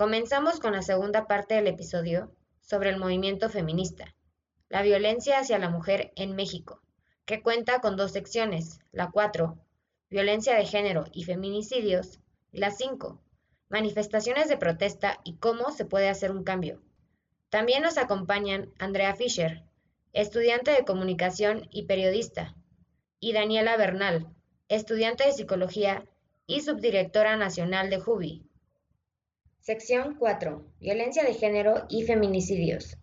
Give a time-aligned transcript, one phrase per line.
[0.00, 4.16] Comenzamos con la segunda parte del episodio sobre el movimiento feminista,
[4.70, 6.80] la violencia hacia la mujer en México,
[7.26, 9.58] que cuenta con dos secciones, la 4,
[10.08, 12.18] violencia de género y feminicidios,
[12.50, 13.20] y la 5,
[13.70, 16.82] manifestaciones de protesta y cómo se puede hacer un cambio.
[17.48, 19.62] También nos acompañan Andrea Fischer,
[20.12, 22.54] estudiante de comunicación y periodista,
[23.18, 24.28] y Daniela Bernal,
[24.68, 26.04] estudiante de psicología
[26.46, 28.50] y subdirectora nacional de JUBI,
[29.62, 30.64] Sección 4.
[30.80, 32.96] Violencia de género y feminicidios.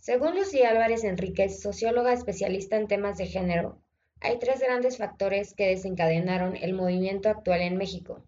[0.00, 3.78] Según Lucía Álvarez Enríquez, socióloga especialista en temas de género,
[4.20, 8.24] hay tres grandes factores que desencadenaron el movimiento actual en México.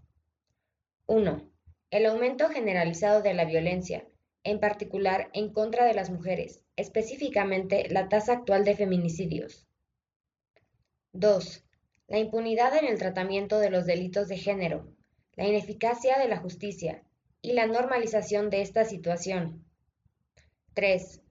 [1.10, 1.42] 1.
[1.90, 4.04] El aumento generalizado de la violencia,
[4.44, 9.66] en particular en contra de las mujeres, específicamente la tasa actual de feminicidios.
[11.12, 11.64] 2.
[12.06, 14.86] La impunidad en el tratamiento de los delitos de género,
[15.34, 17.02] la ineficacia de la justicia
[17.42, 19.64] y la normalización de esta situación.
[20.74, 21.22] 3.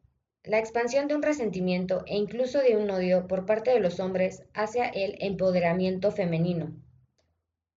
[0.44, 4.44] La expansión de un resentimiento e incluso de un odio por parte de los hombres
[4.54, 6.76] hacia el empoderamiento femenino.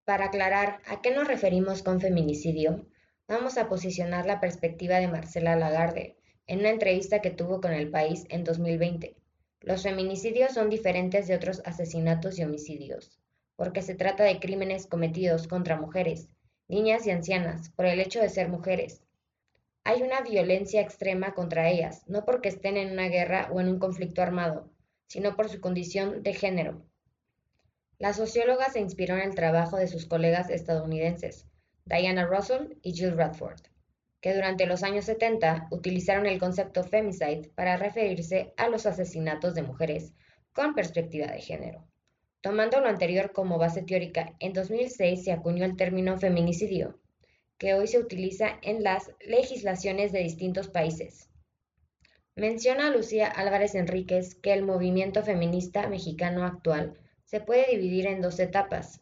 [0.04, 2.86] Para aclarar a qué nos referimos con feminicidio,
[3.28, 7.90] vamos a posicionar la perspectiva de Marcela Lagarde en una entrevista que tuvo con El
[7.90, 9.16] País en 2020.
[9.60, 13.22] Los feminicidios son diferentes de otros asesinatos y homicidios
[13.56, 16.28] porque se trata de crímenes cometidos contra mujeres,
[16.66, 19.02] niñas y ancianas, por el hecho de ser mujeres.
[19.84, 23.78] Hay una violencia extrema contra ellas, no porque estén en una guerra o en un
[23.78, 24.68] conflicto armado,
[25.06, 26.82] sino por su condición de género.
[28.02, 31.46] La socióloga se inspiró en el trabajo de sus colegas estadounidenses,
[31.84, 33.60] Diana Russell y Jill Radford,
[34.20, 39.62] que durante los años 70 utilizaron el concepto femicide para referirse a los asesinatos de
[39.62, 40.14] mujeres
[40.52, 41.86] con perspectiva de género.
[42.40, 46.98] Tomando lo anterior como base teórica, en 2006 se acuñó el término feminicidio,
[47.56, 51.30] que hoy se utiliza en las legislaciones de distintos países.
[52.34, 56.98] Menciona Lucía Álvarez Enríquez que el movimiento feminista mexicano actual
[57.32, 59.00] se puede dividir en dos etapas.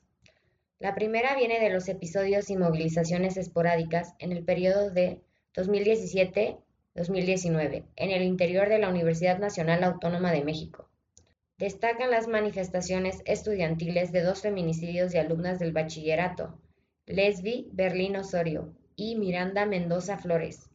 [0.78, 5.20] La primera viene de los episodios y movilizaciones esporádicas en el periodo de
[5.54, 10.88] 2017-2019 en el interior de la Universidad Nacional Autónoma de México
[11.58, 16.58] destacan las manifestaciones estudiantiles de dos feminicidios de alumnas del bachillerato,
[17.06, 20.70] Lesbi Berlín Osorio y Miranda Mendoza Flores.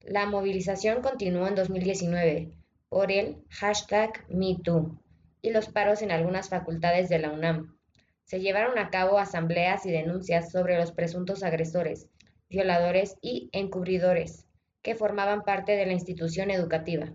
[0.00, 2.52] La movilización continuó en 2019
[2.88, 4.98] por el hashtag MeToo
[5.44, 7.76] y los paros en algunas facultades de la UNAM.
[8.24, 12.08] Se llevaron a cabo asambleas y denuncias sobre los presuntos agresores,
[12.48, 14.46] violadores y encubridores
[14.80, 17.12] que formaban parte de la institución educativa.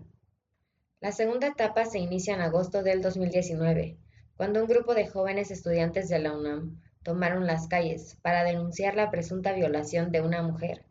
[1.00, 3.98] La segunda etapa se inicia en agosto del 2019,
[4.36, 9.10] cuando un grupo de jóvenes estudiantes de la UNAM tomaron las calles para denunciar la
[9.10, 10.84] presunta violación de una mujer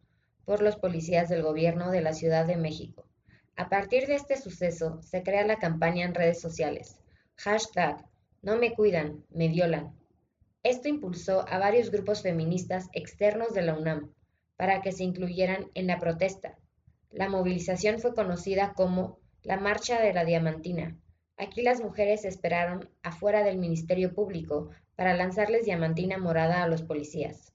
[0.43, 3.07] por los policías del gobierno de la Ciudad de México.
[3.55, 6.98] A partir de este suceso se crea la campaña en redes sociales,
[7.39, 8.05] hashtag
[8.41, 9.95] no me cuidan, me violan.
[10.61, 14.11] Esto impulsó a varios grupos feministas externos de la UNAM
[14.57, 16.57] para que se incluyeran en la protesta.
[17.11, 20.97] La movilización fue conocida como la marcha de la diamantina.
[21.37, 27.53] Aquí las mujeres esperaron afuera del Ministerio Público para lanzarles diamantina morada a los policías.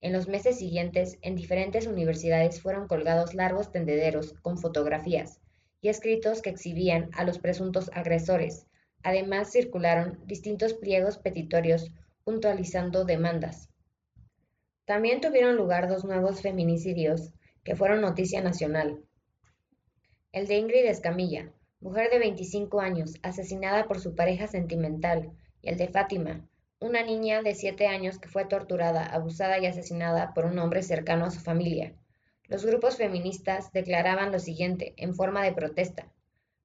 [0.00, 5.40] En los meses siguientes, en diferentes universidades fueron colgados largos tendederos con fotografías
[5.80, 8.66] y escritos que exhibían a los presuntos agresores.
[9.02, 11.90] Además, circularon distintos pliegos petitorios
[12.24, 13.70] puntualizando demandas.
[14.84, 17.32] También tuvieron lugar dos nuevos feminicidios
[17.64, 19.04] que fueron noticia nacional.
[20.32, 25.76] El de Ingrid Escamilla, mujer de 25 años, asesinada por su pareja sentimental, y el
[25.76, 26.46] de Fátima,
[26.78, 31.24] una niña de 7 años que fue torturada, abusada y asesinada por un hombre cercano
[31.24, 31.94] a su familia.
[32.48, 36.10] Los grupos feministas declaraban lo siguiente, en forma de protesta.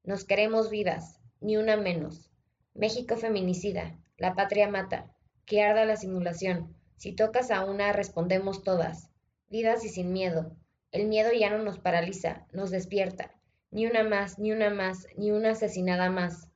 [0.03, 2.31] Nos queremos vivas, ni una menos.
[2.75, 5.09] México feminicida, la patria mata,
[5.45, 6.75] que arda la simulación.
[6.97, 9.09] Si tocas a una, respondemos todas.
[9.47, 10.57] Vivas y sin miedo.
[10.91, 13.31] El miedo ya no nos paraliza, nos despierta.
[13.71, 16.49] Ni una más, ni una más, ni una asesinada más.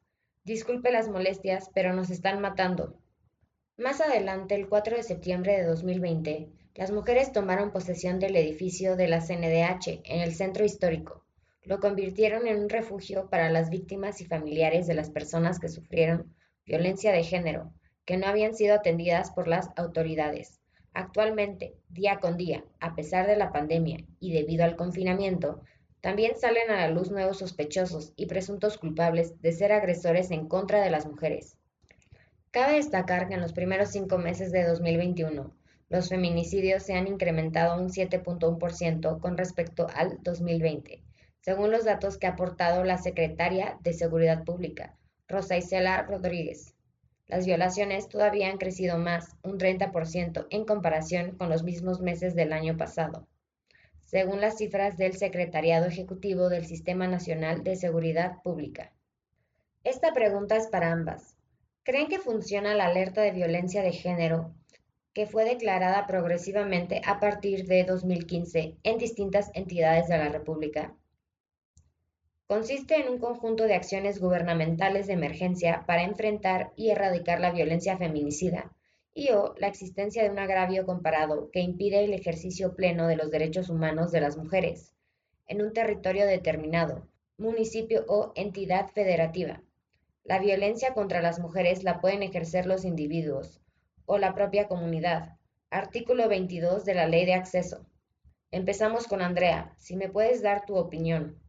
[0.43, 2.99] Disculpe las molestias, pero nos están matando.
[3.77, 9.07] Más adelante, el 4 de septiembre de 2020, las mujeres tomaron posesión del edificio de
[9.07, 11.23] la CNDH en el centro histórico.
[11.63, 16.33] Lo convirtieron en un refugio para las víctimas y familiares de las personas que sufrieron
[16.65, 17.73] violencia de género,
[18.05, 20.59] que no habían sido atendidas por las autoridades.
[20.93, 25.61] Actualmente, Día con día, a pesar de la pandemia y debido al confinamiento,
[26.01, 30.81] también salen a la luz nuevos sospechosos y presuntos culpables de ser agresores en contra
[30.81, 31.57] de las mujeres.
[32.51, 35.53] Cabe destacar que en los primeros cinco meses de 2021,
[35.89, 41.03] los feminicidios se han incrementado un 7.1% con respecto al 2020,
[41.41, 44.97] según los datos que ha aportado la secretaria de Seguridad Pública,
[45.27, 46.75] Rosa Isela Rodríguez.
[47.27, 52.53] Las violaciones todavía han crecido más, un 30% en comparación con los mismos meses del
[52.53, 53.27] año pasado,
[54.03, 58.91] según las cifras del Secretariado Ejecutivo del Sistema Nacional de Seguridad Pública.
[59.83, 61.37] Esta pregunta es para ambas.
[61.83, 64.53] ¿Creen que funciona la alerta de violencia de género
[65.13, 70.95] que fue declarada progresivamente a partir de 2015 en distintas entidades de la República?
[72.49, 77.95] Consiste en un conjunto de acciones gubernamentales de emergencia para enfrentar y erradicar la violencia
[77.95, 78.73] feminicida
[79.13, 83.29] y o la existencia de un agravio comparado que impide el ejercicio pleno de los
[83.29, 84.95] derechos humanos de las mujeres
[85.45, 87.07] en un territorio determinado,
[87.37, 89.61] municipio o entidad federativa.
[90.23, 93.61] La violencia contra las mujeres la pueden ejercer los individuos
[94.07, 95.37] o la propia comunidad.
[95.69, 97.85] Artículo 22 de la Ley de Acceso.
[98.49, 99.71] Empezamos con Andrea.
[99.77, 101.39] Si me puedes dar tu opinión.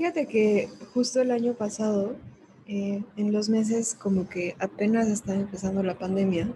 [0.00, 2.16] Fíjate que justo el año pasado,
[2.66, 6.50] eh, en los meses como que apenas estaba empezando la pandemia,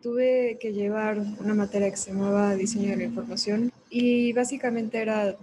[0.00, 5.36] tuve que llevar una materia que se llamaba diseño de la información y básicamente era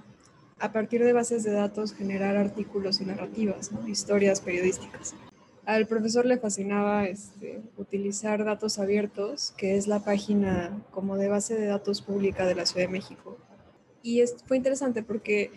[0.57, 5.13] a partir de bases de datos generar artículos y narrativas, historias periodísticas.
[5.65, 11.53] Al profesor le fascinaba este, utilizar datos abiertos, que es la página como de base
[11.53, 13.37] de datos pública de la Ciudad de México.
[14.01, 15.51] Y fue interesante porque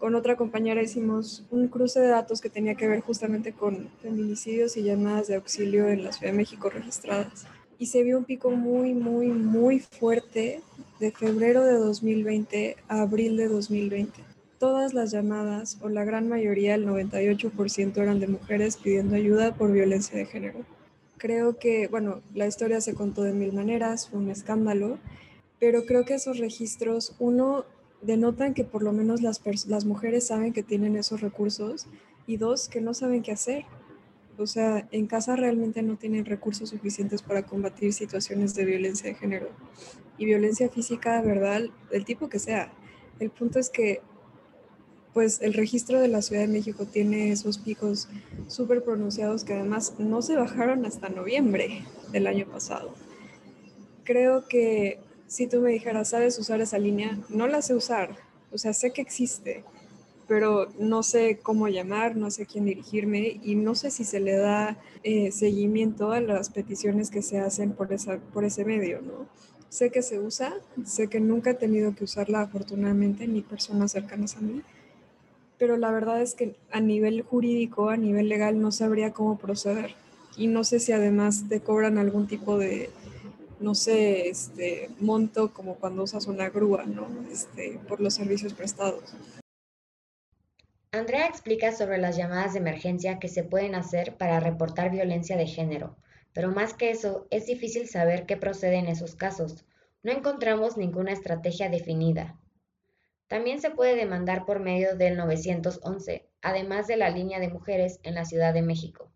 [0.00, 4.78] con otra compañera hicimos un cruce de datos que tenía que ver justamente con feminicidios
[4.78, 7.46] y llamadas de auxilio en la Ciudad de México registradas.
[7.78, 10.62] Y se vio un pico muy, muy, muy fuerte
[11.00, 14.24] de febrero de 2020 a abril de 2020.
[14.58, 19.70] Todas las llamadas, o la gran mayoría, el 98% eran de mujeres pidiendo ayuda por
[19.70, 20.60] violencia de género.
[21.18, 24.98] Creo que, bueno, la historia se contó de mil maneras, fue un escándalo,
[25.58, 27.66] pero creo que esos registros, uno,
[28.02, 29.40] denotan que por lo menos las,
[29.84, 31.86] mujeres saben que tienen esos recursos
[32.26, 33.64] y dos, que no saben qué hacer.
[34.38, 39.14] O sea, en casa realmente no tienen recursos suficientes para combatir situaciones de violencia de
[39.14, 39.50] género
[40.16, 41.62] y violencia física, ¿verdad?
[41.90, 42.72] Del tipo que sea.
[43.18, 44.00] El punto es que
[45.12, 48.08] pues el registro de la Ciudad de México tiene esos picos
[48.46, 51.82] súper pronunciados que además no se bajaron hasta noviembre
[52.12, 52.94] del año pasado.
[54.04, 55.00] Creo que
[55.30, 57.16] si tú me dijeras, ¿sabes usar esa línea?
[57.28, 58.16] No la sé usar,
[58.50, 59.62] o sea, sé que existe,
[60.26, 64.34] pero no sé cómo llamar, no sé quién dirigirme y no sé si se le
[64.34, 69.28] da eh, seguimiento a las peticiones que se hacen por, esa, por ese medio, ¿no?
[69.68, 70.52] Sé que se usa,
[70.84, 74.62] sé que nunca he tenido que usarla afortunadamente ni personas cercanas a mí,
[75.58, 79.94] pero la verdad es que a nivel jurídico, a nivel legal, no sabría cómo proceder.
[80.36, 82.88] Y no sé si además te cobran algún tipo de,
[83.60, 87.06] no sé, este monto como cuando usas una grúa, ¿no?
[87.30, 89.14] Este, por los servicios prestados.
[90.92, 95.46] Andrea explica sobre las llamadas de emergencia que se pueden hacer para reportar violencia de
[95.46, 95.96] género,
[96.32, 99.64] pero más que eso, es difícil saber qué procede en esos casos.
[100.02, 102.36] No encontramos ninguna estrategia definida.
[103.28, 108.14] También se puede demandar por medio del 911, además de la línea de mujeres en
[108.14, 109.09] la Ciudad de México.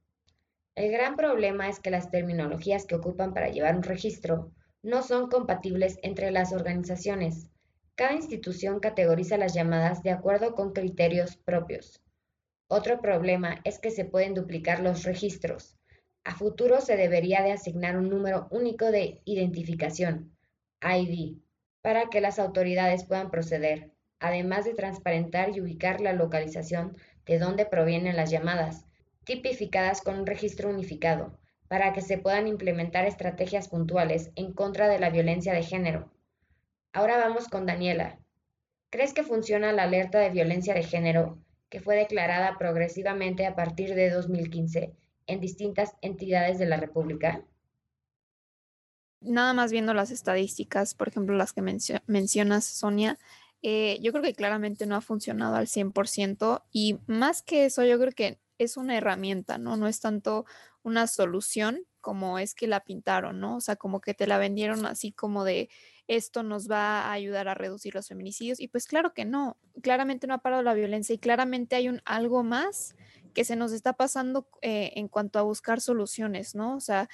[0.77, 4.51] El gran problema es que las terminologías que ocupan para llevar un registro
[4.83, 7.49] no son compatibles entre las organizaciones.
[7.95, 12.03] Cada institución categoriza las llamadas de acuerdo con criterios propios.
[12.67, 15.79] Otro problema es que se pueden duplicar los registros.
[16.25, 20.37] A futuro se debería de asignar un número único de identificación,
[20.83, 21.37] ID,
[21.83, 27.65] para que las autoridades puedan proceder, además de transparentar y ubicar la localización de dónde
[27.65, 28.87] provienen las llamadas
[29.25, 31.39] tipificadas con un registro unificado,
[31.69, 36.13] para que se puedan implementar estrategias puntuales en contra de la violencia de género.
[36.93, 38.19] Ahora vamos con Daniela.
[38.91, 41.39] ¿Crees que funciona la alerta de violencia de género
[41.69, 44.95] que fue declarada progresivamente a partir de 2015
[45.27, 47.45] en distintas entidades de la República?
[49.21, 53.19] Nada más viendo las estadísticas, por ejemplo, las que mencionas, Sonia,
[53.63, 57.99] eh, yo creo que claramente no ha funcionado al 100% y más que eso, yo
[57.99, 59.77] creo que es una herramienta, ¿no?
[59.77, 60.45] No es tanto
[60.83, 63.57] una solución como es que la pintaron, ¿no?
[63.57, 65.71] O sea, como que te la vendieron así como de
[66.07, 70.27] esto nos va a ayudar a reducir los feminicidios y pues claro que no, claramente
[70.27, 72.95] no ha parado la violencia y claramente hay un algo más
[73.33, 76.77] que se nos está pasando eh, en cuanto a buscar soluciones, ¿no?
[76.77, 77.09] O sea,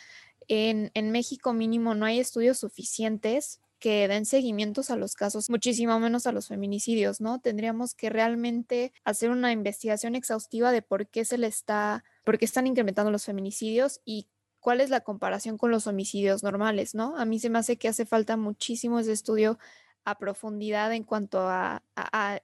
[0.48, 5.98] en, en México mínimo no hay estudios suficientes que den seguimientos a los casos, muchísimo
[5.98, 7.40] menos a los feminicidios, ¿no?
[7.40, 12.44] Tendríamos que realmente hacer una investigación exhaustiva de por qué se le está, por qué
[12.44, 14.28] están incrementando los feminicidios y
[14.60, 17.16] cuál es la comparación con los homicidios normales, ¿no?
[17.16, 19.58] A mí se me hace que hace falta muchísimo ese estudio
[20.04, 21.82] a profundidad en cuanto a,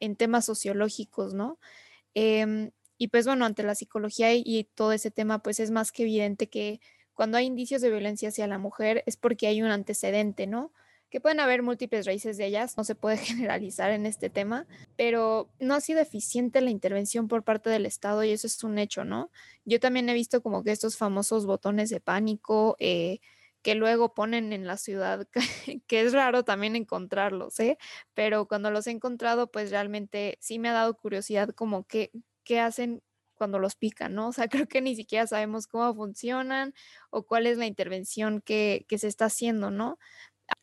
[0.01, 1.59] en temas sociológicos, ¿no?
[2.15, 5.93] Em, y pues bueno, ante la psicología y, y todo ese tema, pues es más
[5.93, 6.81] que evidente que
[7.15, 10.73] cuando hay indicios de violencia hacia la mujer es porque hay un antecedente, ¿no?
[11.11, 13.17] Que pueden haber múltiples raíces de ellas, no se puede
[13.49, 18.25] generalizar en este tema, pero no ha sido eficiente la intervención por parte del Estado
[18.25, 19.31] y eso es un hecho, ¿no?
[19.65, 23.21] Yo también he visto como que estos famosos botones de pánico eh,
[23.63, 25.27] que luego ponen en la ciudad,
[25.89, 27.79] que es raro también encontrarlos, ¿eh?
[28.15, 32.13] Pero cuando los he encontrado, pues realmente sí me ha dado curiosidad como que,
[32.45, 33.03] qué hacen
[33.35, 34.29] cuando los pican, ¿no?
[34.29, 36.75] O sea, creo que ni siquiera sabemos cómo funcionan
[37.11, 39.99] o cuál es la intervención que, que se está haciendo, ¿no?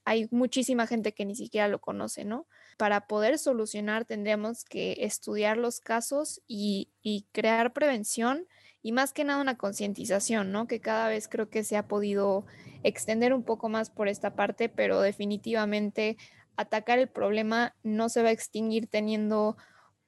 [0.06, 2.48] Hay muchísima gente que ni siquiera lo conoce, ¿no?
[2.78, 6.90] Para poder solucionar tendríamos que estudiar los casos y,
[7.32, 8.48] crear prevención
[8.82, 10.68] y más que nada una concientización, ¿no?
[10.68, 12.46] Que cada vez creo que se ha podido
[12.84, 16.18] extender un poco más por esta parte, pero definitivamente
[16.58, 19.56] atacar el problema no se va a extinguir teniendo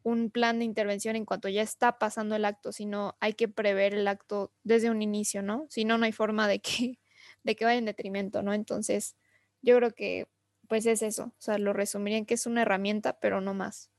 [0.04, 3.96] un plan de intervención en cuanto ya está pasando el acto, sino hay que prever
[3.96, 5.66] el acto desde un inicio, ¿no?
[5.70, 7.00] Si no, no hay forma de que,
[7.44, 8.54] de que vaya en detrimento, ¿no?
[8.54, 9.16] Entonces,
[9.66, 10.28] yo creo que
[10.68, 13.90] pues es eso, o sea, lo resumiría en que es una herramienta, pero no más.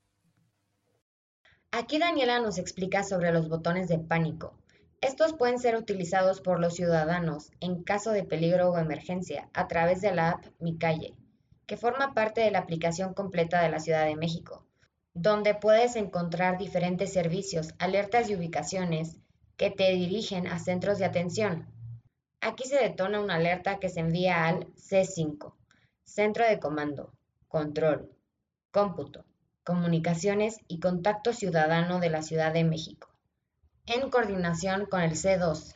[1.71, 4.57] Aquí Daniela nos explica sobre los botones de pánico.
[5.01, 10.01] Estos pueden ser utilizados por los ciudadanos en caso de peligro o emergencia a través
[10.01, 11.15] de la app Mi Calle,
[11.67, 14.65] que forma parte de la aplicación completa de la Ciudad de México,
[15.15, 19.19] donde puedes encontrar diferentes servicios, alertas y ubicaciones
[19.57, 21.67] que te dirigen a centros de atención,
[22.47, 25.57] Aquí se detona una alerta que se envía al C5,
[26.05, 27.13] Centro de Comando,
[27.49, 28.09] Control,
[28.71, 29.25] Cómputo,
[29.65, 33.09] Comunicaciones y Contacto Ciudadano de la Ciudad de México,
[33.87, 35.75] en coordinación con el C2,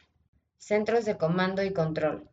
[0.58, 2.30] Centros de Comando y Control.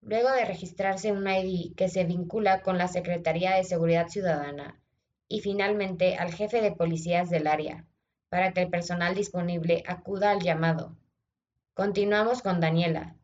[0.00, 4.80] Luego de registrarse un ID que se vincula con la Secretaría de Seguridad Ciudadana
[5.28, 7.84] y finalmente al jefe de policías del área,
[8.30, 10.96] para que el personal disponible acuda al llamado.
[11.74, 13.14] Continuamos con Daniela,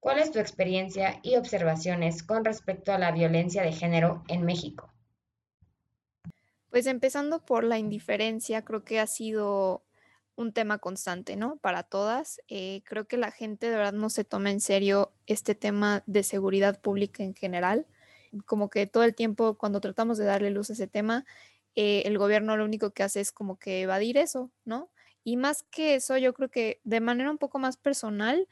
[0.00, 4.90] ¿Cuál es tu experiencia y observaciones con respecto a la violencia de género en México?
[6.70, 9.84] Pues empezando por la indiferencia, creo que ha sido
[10.36, 11.58] un tema constante, ¿no?
[11.58, 12.40] Para todas.
[12.48, 16.22] Eh, creo que la gente de verdad no se toma en serio este tema de
[16.22, 17.86] seguridad pública en general.
[18.46, 21.26] Como que todo el tiempo cuando tratamos de darle luz a ese tema,
[21.74, 24.90] eh, el gobierno lo único que hace es como que evadir eso, ¿no?
[25.24, 28.48] Y más que eso, yo creo que de manera un poco más personal,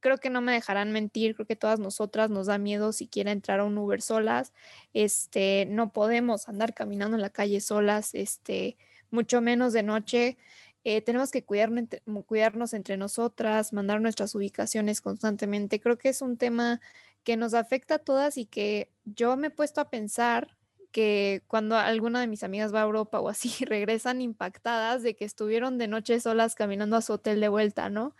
[0.00, 3.60] creo que no me dejarán mentir, creo que todas nosotras nos da miedo siquiera entrar
[3.60, 4.52] a un Uber solas,
[4.94, 8.76] este, no podemos andar caminando en la calle solas, este,
[9.10, 10.38] mucho menos de noche.
[10.84, 15.80] Eh, tenemos que cuidarnos entre nosotras, mandar nuestras ubicaciones constantemente.
[15.80, 16.80] Creo que es un tema
[17.24, 20.56] que nos afecta a todas y que yo me he puesto a pensar
[20.92, 25.24] que cuando alguna de mis amigas va a Europa o así, regresan impactadas de que
[25.24, 28.14] estuvieron de noche solas caminando a su hotel de vuelta, ¿no?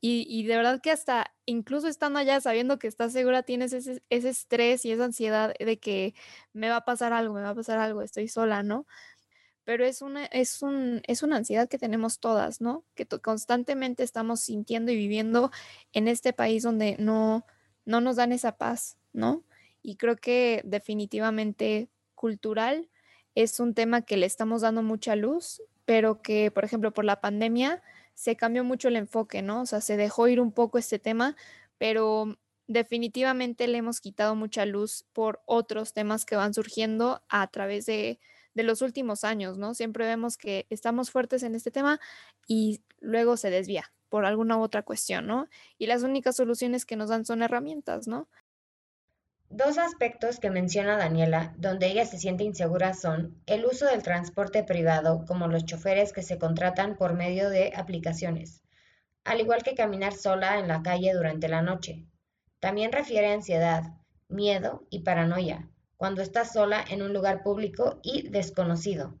[0.00, 4.84] Y, de verdad que hasta, incluso estando allá, sabiendo que estás segura, tienes ese, estrés
[4.84, 6.14] y esa ansiedad de que
[6.52, 8.86] me va a pasar algo, me va a pasar algo, estoy sola, ¿no?
[9.64, 12.84] Pero es una, es un, es una ansiedad que tenemos todas, ¿no?
[12.94, 15.50] Que constantemente estamos sintiendo y viviendo
[15.92, 17.44] en este país donde no,
[17.84, 19.42] no nos dan esa paz, ¿no?
[19.82, 22.88] Y creo que definitivamente cultural
[23.34, 27.20] es un tema que le estamos dando mucha luz, pero que, por ejemplo, por la
[27.20, 27.82] pandemia,
[28.18, 29.62] se cambió mucho el enfoque, ¿no?
[29.62, 31.36] O sea, se dejó ir un poco este tema,
[31.78, 37.86] pero definitivamente le hemos quitado mucha luz por otros temas que van surgiendo a través
[37.86, 38.18] de,
[38.54, 39.72] los últimos años, ¿no?
[39.72, 42.00] Siempre vemos que estamos fuertes en este tema
[42.48, 45.46] y luego se desvía por alguna otra cuestión, ¿no?
[45.78, 48.28] Y las únicas soluciones que nos dan son herramientas, ¿no?
[49.50, 54.62] Dos aspectos que menciona Daniela, donde ella se siente insegura son el uso del transporte
[54.62, 58.62] privado, como los choferes que se contratan por medio de aplicaciones,
[59.24, 62.04] al igual que caminar sola en la calle durante la noche.
[62.60, 63.94] También refiere a ansiedad,
[64.28, 69.18] miedo y paranoia, cuando está sola en un lugar público y desconocido.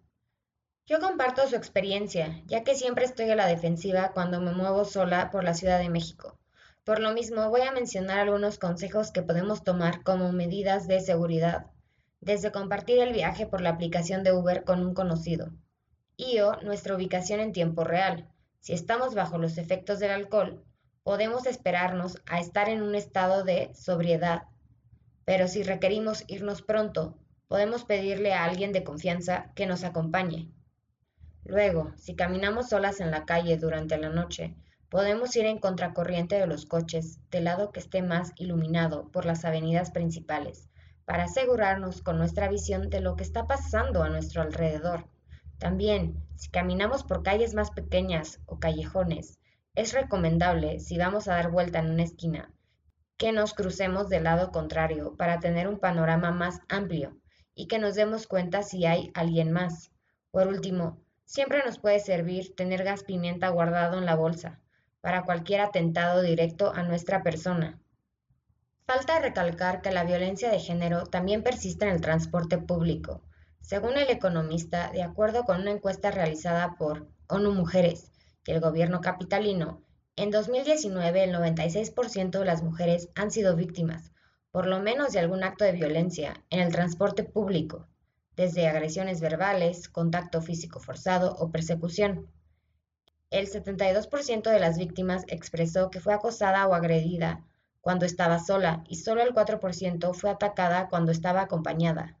[0.84, 5.30] Yo comparto su experiencia, ya que siempre estoy a la defensiva cuando me muevo sola
[5.30, 6.38] por la Ciudad de México.
[6.88, 11.66] Por lo mismo, voy a mencionar algunos consejos que podemos tomar como medidas de seguridad,
[12.22, 15.52] desde compartir el viaje por la aplicación de Uber con un conocido,
[16.16, 18.30] y o nuestra ubicación en tiempo real.
[18.60, 20.64] Si estamos bajo los efectos del alcohol,
[21.02, 24.44] podemos esperarnos a estar en un estado de sobriedad,
[25.26, 27.18] pero si requerimos irnos pronto,
[27.48, 30.50] podemos pedirle a alguien de confianza que nos acompañe.
[31.44, 34.56] Luego, si caminamos solas en la calle durante la noche,
[34.90, 39.44] podemos ir en contracorriente de los coches, del lado que esté más iluminado por las
[39.44, 40.70] avenidas principales,
[41.04, 45.06] para asegurarnos con nuestra visión de lo que está pasando a nuestro alrededor.
[45.58, 49.38] También, si caminamos por calles más pequeñas o callejones,
[49.74, 52.50] es recomendable, si vamos a dar vuelta en una esquina,
[53.18, 57.18] que nos crucemos del lado contrario para tener un panorama más amplio
[57.54, 59.90] y que nos demos cuenta si hay alguien más.
[60.30, 64.60] Por último, siempre nos puede servir tener gas pimienta guardado en la bolsa
[65.00, 67.78] para cualquier atentado directo a nuestra persona.
[68.86, 73.22] Falta recalcar que la violencia de género también persiste en el transporte público.
[73.60, 78.10] Según el economista, de acuerdo con una encuesta realizada por ONU Mujeres,
[78.46, 79.82] el gobierno capitalino,
[80.16, 84.10] en 2019 el 96% de las mujeres han sido víctimas,
[84.50, 87.86] por lo menos de algún acto de violencia, en el transporte público,
[88.34, 92.26] desde agresiones verbales, contacto físico forzado o persecución.
[93.30, 97.44] El 72% de las víctimas expresó que fue acosada o agredida
[97.82, 102.16] cuando estaba sola y solo el 4% fue atacada cuando estaba acompañada.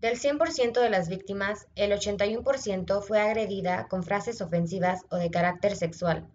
[0.00, 5.76] Del 100% de las víctimas, el 81% fue agredida con frases ofensivas o de carácter
[5.76, 6.26] sexual.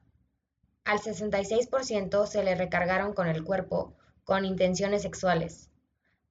[0.83, 5.71] Al 66% se le recargaron con el cuerpo con intenciones sexuales.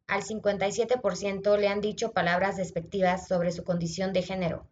[0.06, 4.68] Al 57% le han dicho palabras despectivas sobre su condición de género.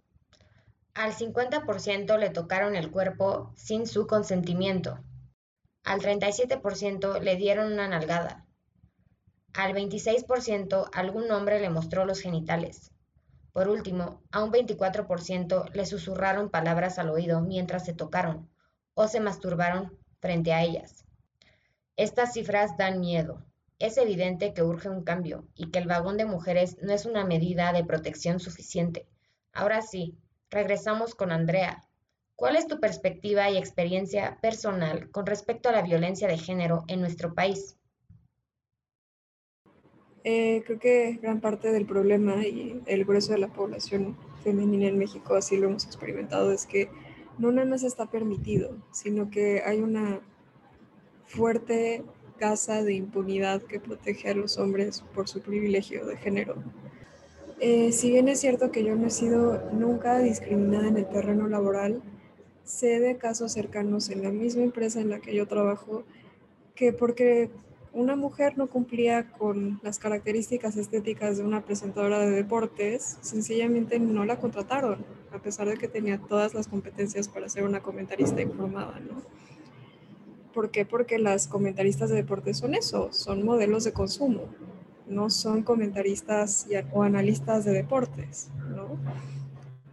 [0.95, 5.03] Al 50% le tocaron el cuerpo sin su consentimiento.
[5.85, 8.47] Al 37% le dieron una nalgada.
[9.55, 12.93] Al 26% algún hombre le mostró los genitales.
[13.53, 18.51] Por último, a un 24% le susurraron palabras al oído mientras se tocaron
[18.95, 21.05] o se masturbaron frente a ellas.
[21.97, 23.45] Estas cifras dan miedo.
[23.79, 27.25] Es evidente que urge un cambio y que el vagón de mujeres no es una
[27.25, 29.07] medida de protección suficiente.
[29.53, 30.17] Ahora sí,
[30.53, 31.83] regresamos con Andrea.
[32.37, 37.01] ¿Cuál es tu perspectiva y experiencia personal con respecto a la violencia de género en
[37.01, 37.77] nuestro país?
[40.25, 44.99] Eh, creo que gran parte del problema y el grueso de la población femenina en
[44.99, 46.89] México, así lo hemos experimentado, es que
[47.39, 50.21] no nada más está permitido, sino que hay una
[51.27, 52.05] fuerte
[52.39, 56.57] casa de impunidad que protege a los hombres por su privilegio de género.
[57.65, 61.47] Eh, si bien es cierto que yo no he sido nunca discriminada en el terreno
[61.47, 62.03] laboral,
[62.65, 66.03] sé de casos cercanos en la misma empresa en la que yo trabajo
[66.75, 67.51] que porque
[67.93, 74.25] una mujer no cumplía con las características estéticas de una presentadora de deportes, sencillamente no
[74.25, 78.99] la contrataron, a pesar de que tenía todas las competencias para ser una comentarista informada,
[78.99, 79.23] ¿no?
[80.53, 80.85] ¿Por qué?
[80.85, 84.49] Porque las comentaristas de deportes son eso, son modelos de consumo,
[85.07, 88.99] no son comentaristas o analistas de deportes, ¿no?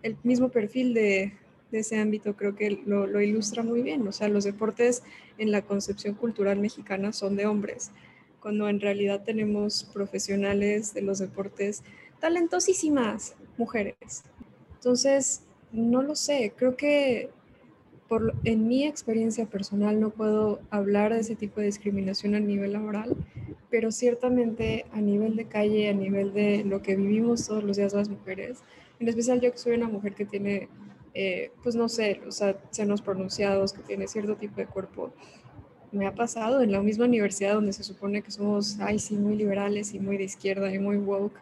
[0.01, 1.33] El mismo perfil de,
[1.71, 4.07] de ese ámbito creo que lo, lo, ilustra muy bien.
[4.07, 5.03] O sea, los deportes
[5.37, 7.91] en la concepción cultural mexicana son de hombres,
[8.39, 11.83] cuando en realidad tenemos profesionales de los deportes
[12.19, 14.23] talentosísimas mujeres.
[14.75, 17.29] Entonces, no lo sé, creo que
[18.09, 22.73] por, en mi experiencia personal no puedo hablar de ese tipo de discriminación a nivel
[22.73, 23.15] laboral,
[23.69, 27.93] pero ciertamente a nivel de calle, a nivel de lo que vivimos todos los días
[27.93, 28.59] las mujeres,
[28.99, 30.67] en especial yo que soy una mujer que tiene
[31.13, 35.11] eh, pues no sé, o sea, senos pronunciados, que tiene cierto tipo de cuerpo.
[35.91, 39.35] Me ha pasado en la misma universidad donde se supone que somos, ay, sí, muy
[39.35, 41.41] liberales y muy de izquierda y muy woke,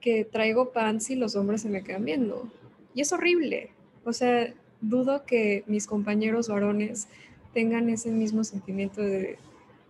[0.00, 2.48] que traigo pants y los hombres se me quedan viendo.
[2.92, 3.70] Y es horrible.
[4.04, 4.52] O sea,
[4.88, 7.08] dudo que mis compañeros varones
[7.52, 9.38] tengan ese mismo sentimiento de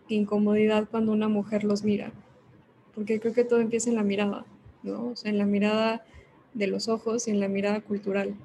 [0.09, 2.13] incomodidad cuando una mujer los mira.
[2.95, 4.45] Porque creo que todo empieza en la mirada,
[4.83, 5.09] ¿no?
[5.09, 6.05] O sea, en la mirada
[6.53, 8.37] de los ojos y en la mirada cultural.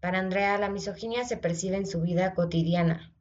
[0.00, 3.12] Para Andrea, la misoginia se percibe en su vida cotidiana.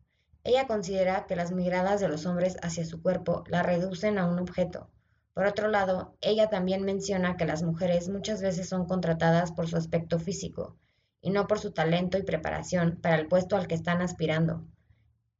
[0.45, 4.39] Ella considera que las miradas de los hombres hacia su cuerpo la reducen a un
[4.39, 4.89] objeto.
[5.33, 9.75] Por otro lado, ella también menciona que las mujeres muchas veces son contratadas por su
[9.75, 10.77] aspecto físico
[11.21, 14.65] y no por su talento y preparación para el puesto al que están aspirando.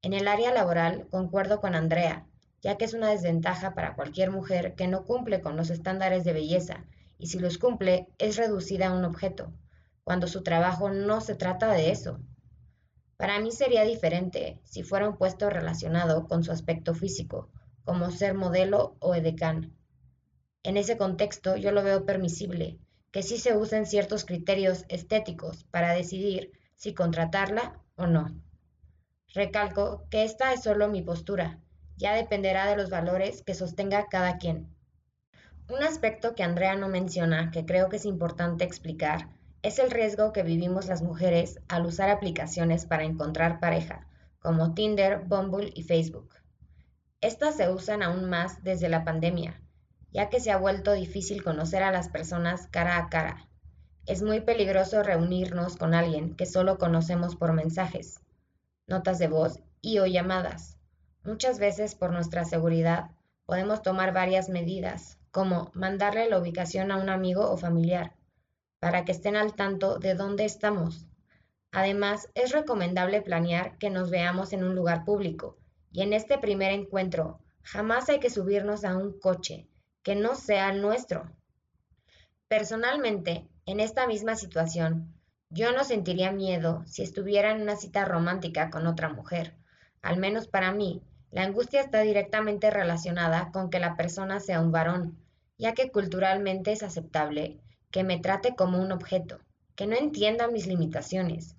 [0.01, 2.25] En el área laboral, concuerdo con Andrea,
[2.61, 6.33] ya que es una desventaja para cualquier mujer que no cumple con los estándares de
[6.33, 6.85] belleza
[7.17, 9.53] y si los cumple es reducida a un objeto
[10.09, 12.19] cuando su trabajo no se trata de eso.
[13.15, 17.51] Para mí sería diferente si fuera un puesto relacionado con su aspecto físico,
[17.83, 19.77] como ser modelo o edecán.
[20.63, 22.79] En ese contexto yo lo veo permisible,
[23.11, 28.33] que sí se usen ciertos criterios estéticos para decidir si contratarla o no.
[29.33, 31.59] Recalco que esta es solo mi postura,
[31.97, 34.73] ya dependerá de los valores que sostenga cada quien.
[35.69, 39.29] Un aspecto que Andrea no menciona, que creo que es importante explicar,
[39.61, 44.07] es el riesgo que vivimos las mujeres al usar aplicaciones para encontrar pareja,
[44.39, 46.33] como Tinder, Bumble y Facebook.
[47.21, 49.61] Estas se usan aún más desde la pandemia,
[50.11, 53.47] ya que se ha vuelto difícil conocer a las personas cara a cara.
[54.05, 58.19] Es muy peligroso reunirnos con alguien que solo conocemos por mensajes,
[58.87, 60.77] notas de voz y o llamadas.
[61.23, 63.11] Muchas veces por nuestra seguridad
[63.45, 68.15] podemos tomar varias medidas, como mandarle la ubicación a un amigo o familiar,
[68.79, 71.05] para que estén al tanto de dónde estamos.
[71.71, 75.57] Además, es recomendable planear que nos veamos en un lugar público,
[75.91, 79.68] y en este primer encuentro jamás hay que subirnos a un coche
[80.09, 81.29] que no sea el nuestro.
[82.47, 85.13] Personalmente, en esta misma situación,
[85.51, 89.53] yo no sentiría miedo si estuviera en una cita romántica con otra mujer.
[90.01, 94.71] Al menos para mí, la angustia está directamente relacionada con que la persona sea un
[94.71, 95.15] varón,
[95.59, 97.59] ya que culturalmente es aceptable
[97.91, 99.37] que me trate como un objeto,
[99.75, 101.55] que no entienda mis limitaciones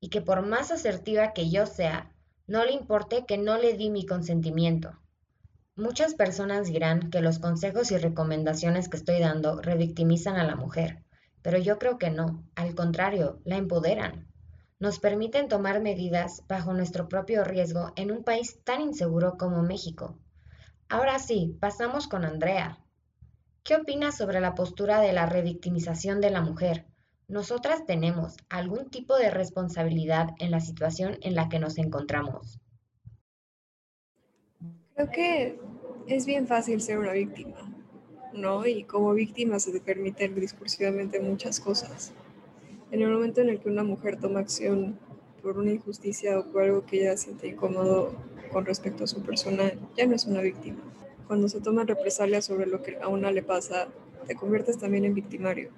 [0.00, 2.10] y que por más asertiva que yo sea,
[2.48, 4.98] no le importe que no le di mi consentimiento.
[5.76, 11.02] Muchas personas dirán que los consejos y recomendaciones que estoy dando revictimizan a la mujer,
[11.42, 14.28] pero yo creo que no, al contrario, la empoderan.
[14.78, 20.18] Nos permiten tomar medidas bajo nuestro propio riesgo en un país tan inseguro como México.
[20.88, 22.82] Ahora sí, pasamos con Andrea,
[23.64, 26.84] ¿Qué opinas sobre la postura de la revictimización de la mujer?
[27.28, 32.58] ¿Nosotras tenemos algún tipo de responsabilidad en la situación en la que nos encontramos?
[34.94, 35.58] Creo que
[36.06, 37.56] es bien fácil ser una víctima,
[38.32, 38.66] ¿no?
[38.66, 42.12] Y como víctima se te permiten discursivamente muchas cosas.
[42.90, 44.98] En el momento en el que una mujer toma acción
[45.42, 48.14] por una injusticia o por algo que ella siente incómodo
[48.52, 50.82] con respecto a su persona, ya no es una víctima
[51.32, 53.88] cuando se toman represalias sobre lo que a una le pasa,
[54.26, 55.70] te conviertes también en victimario.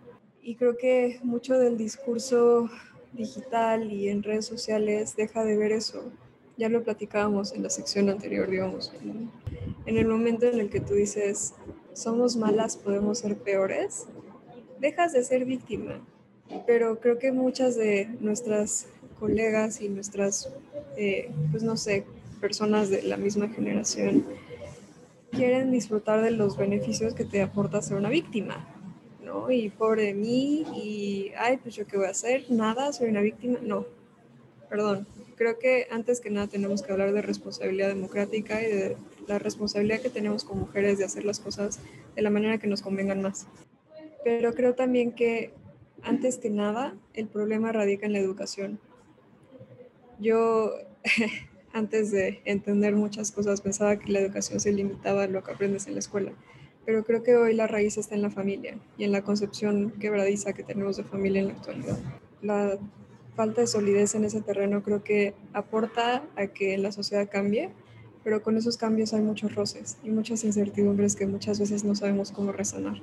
[0.42, 2.68] Y creo que mucho del discurso
[3.12, 6.11] digital y en redes sociales deja de ver eso.
[6.57, 8.93] Ya lo platicábamos en la sección anterior, digamos.
[9.87, 11.55] En el momento en el que tú dices,
[11.93, 14.07] somos malas, podemos ser peores,
[14.81, 16.01] dejas de ser víctima.
[16.67, 18.87] Pero creo que muchas de nuestras
[19.19, 20.51] colegas y nuestras,
[20.97, 22.05] eh, pues no sé,
[22.40, 24.25] personas de la misma generación,
[25.31, 28.69] quieren disfrutar de los beneficios que te aporta ser una víctima,
[29.25, 29.51] ¿no?
[29.51, 33.21] Y pobre de mí, y, ay, pues yo qué voy a hacer, nada, soy una
[33.21, 33.87] víctima, no,
[34.69, 35.07] perdón.
[35.37, 40.01] Creo que antes que nada tenemos que hablar de responsabilidad democrática y de la responsabilidad
[40.01, 41.81] que tenemos como mujeres de hacer las cosas
[42.14, 43.47] de la manera que nos convengan más.
[44.23, 45.53] Pero creo también que
[46.03, 48.79] antes que nada el problema radica en la educación.
[50.20, 50.73] Yo
[51.73, 55.87] antes de entender muchas cosas pensaba que la educación se limitaba a lo que aprendes
[55.87, 56.33] en la escuela,
[56.87, 60.53] pero creo que hoy la raíz está en la familia y en la concepción quebradiza
[60.53, 61.99] que tenemos de familia en la actualidad.
[62.42, 62.79] La
[63.35, 67.70] falta de solidez en ese terreno creo que aporta a que la sociedad cambie,
[68.23, 72.33] pero con esos cambios hay muchos roces y muchas incertidumbres que muchas veces no sabemos
[72.33, 73.01] cómo resonar.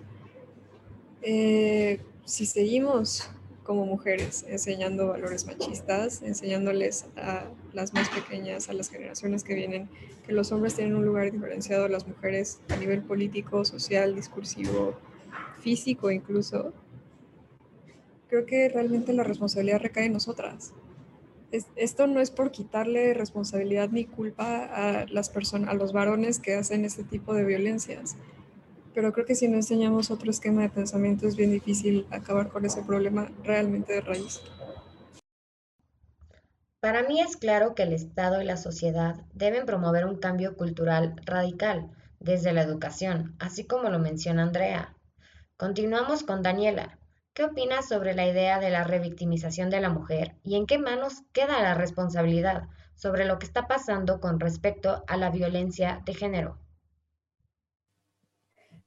[1.22, 3.30] Eh, si seguimos
[3.64, 9.88] como mujeres, enseñando valores machistas, enseñándoles a las más pequeñas, a las generaciones que vienen,
[10.26, 14.96] que los hombres tienen un lugar diferenciado a las mujeres a nivel político, social, discursivo,
[15.60, 16.74] físico incluso.
[18.32, 20.74] Creo que realmente la responsabilidad recae en nosotras.
[21.76, 26.56] esto no es por quitarle responsabilidad ni culpa a las personas, a los varones que
[26.56, 28.16] hacen este tipo de violencias
[28.94, 32.66] pero creo que si no enseñamos otro esquema de pensamiento es bien difícil acabar con
[32.66, 34.42] ese problema realmente de raíz.
[36.80, 41.16] Para mí es claro que el Estado y la sociedad deben promover un cambio cultural
[41.26, 44.96] radical desde la educación, así como lo menciona Andrea.
[45.58, 46.98] Continuamos con Daniela.
[47.34, 51.24] ¿Qué opinas sobre la idea de la revictimización de la mujer y en qué manos
[51.32, 56.60] queda la responsabilidad sobre lo que está pasando con respecto a la violencia de género?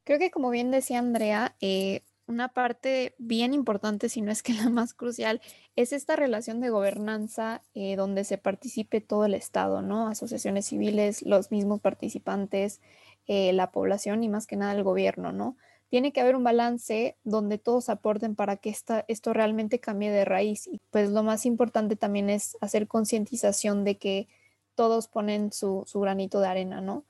[0.04, 4.52] Creo que como bien decía Andrea, eh, una parte bien importante, si no es que
[4.52, 5.40] la más crucial,
[5.74, 10.08] es esta relación de gobernanza eh, donde se participe todo el Estado, ¿no?
[10.08, 12.82] Asociaciones civiles, los mismos participantes,
[13.26, 15.56] eh, la población y más que nada el gobierno, ¿no?
[15.94, 20.24] Tiene que haber un balance donde todos aporten para que esta, esto realmente cambie de
[20.24, 20.66] raíz.
[20.66, 24.26] Y pues lo más importante también es hacer concientización de que
[24.74, 27.04] todos ponen su, su, granito de arena, ¿no?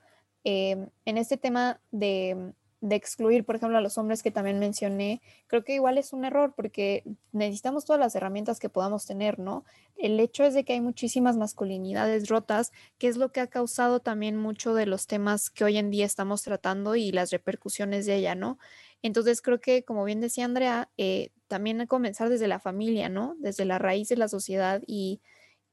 [0.45, 2.53] en este tema de
[2.85, 6.27] de excluir, por ejemplo, a los hombres que también mencioné, creo que igual es un
[6.27, 9.65] error porque necesitamos todas las herramientas que podamos tener, ¿no?
[9.97, 14.01] El hecho es de que hay muchísimas masculinidades rotas, que es lo que ha causado
[14.01, 18.17] también mucho de los temas que hoy en día estamos tratando y las repercusiones de
[18.17, 18.59] ella, ¿no?
[19.01, 23.35] Entonces creo que, como bien decía Andrea, eh, también comenzar desde la familia, ¿no?
[23.39, 25.23] Desde la raíz de la sociedad y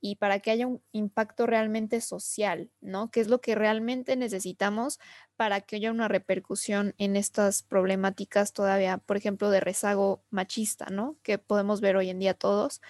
[0.02, 3.12] y para que haya un impacto realmente social, ¿no?
[3.12, 5.00] Que es lo que realmente necesitamos
[5.38, 11.18] para que haya una repercusión en estas problemáticas todavía, por ejemplo, de rezago machista, ¿no?
[11.22, 12.82] Que podemos ver hoy en día todos.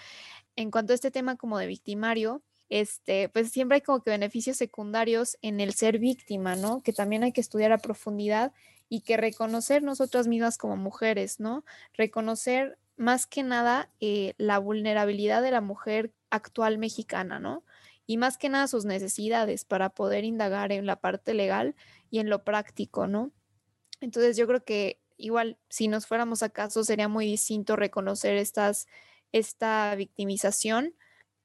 [0.55, 4.55] En cuanto a este tema como de victimario, este, pues siempre hay como que beneficios
[4.55, 6.81] secundarios en el ser víctima, ¿no?
[6.81, 8.53] Que también hay que estudiar a profundidad
[8.87, 11.65] y que reconocer nosotras mismas como mujeres, ¿no?
[11.93, 17.63] Reconocer más que nada eh, la vulnerabilidad de la mujer actual mexicana, ¿no?
[18.07, 21.75] Y más que nada sus necesidades para poder indagar en la parte legal
[22.09, 23.31] y en lo práctico, ¿no?
[23.99, 28.87] Entonces yo creo que igual si nos fuéramos a caso sería muy distinto reconocer estas,
[29.31, 30.95] esta victimización.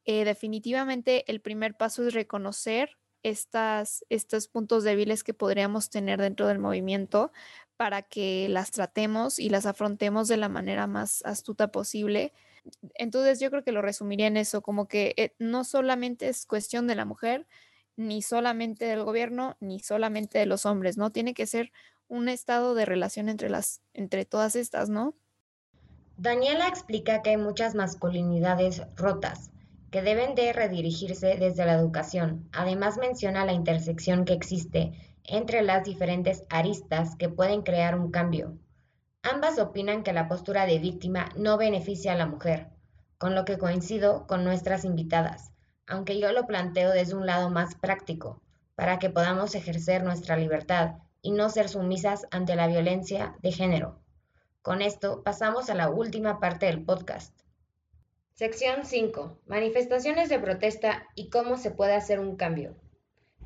[0.05, 6.47] Eh, definitivamente el primer paso es reconocer estas, estos puntos débiles que podríamos tener dentro
[6.47, 7.33] del movimiento
[7.77, 12.33] para que las tratemos y las afrontemos de la manera más astuta posible
[12.95, 16.87] entonces yo creo que lo resumiría en eso, como que eh, no solamente es cuestión
[16.87, 17.47] de la mujer,
[17.97, 21.11] ni solamente del gobierno, ni solamente de los hombres, ¿no?
[21.11, 21.73] Tiene que ser
[22.09, 25.15] un estado de relación entre las, entre todas estas, ¿no?
[26.19, 29.51] Daniela explica que hay muchas masculinidades rotas
[29.91, 32.49] que deben de redirigirse desde la educación.
[32.53, 34.93] Además menciona la intersección que existe
[35.25, 38.57] entre las diferentes aristas que pueden crear un cambio.
[39.29, 42.69] Ambas opinan que la postura de víctima no beneficia a la mujer,
[43.19, 45.51] con lo que coincido con nuestras invitadas,
[45.89, 48.41] aunque yo lo planteo desde un lado más práctico,
[48.77, 53.99] para que podamos ejercer nuestra libertad y no ser sumisas ante la violencia de género.
[54.63, 57.37] Con esto pasamos a la última parte del podcast.
[58.33, 59.41] Sección 5.
[59.47, 62.77] Manifestaciones de protesta y cómo se puede hacer un cambio.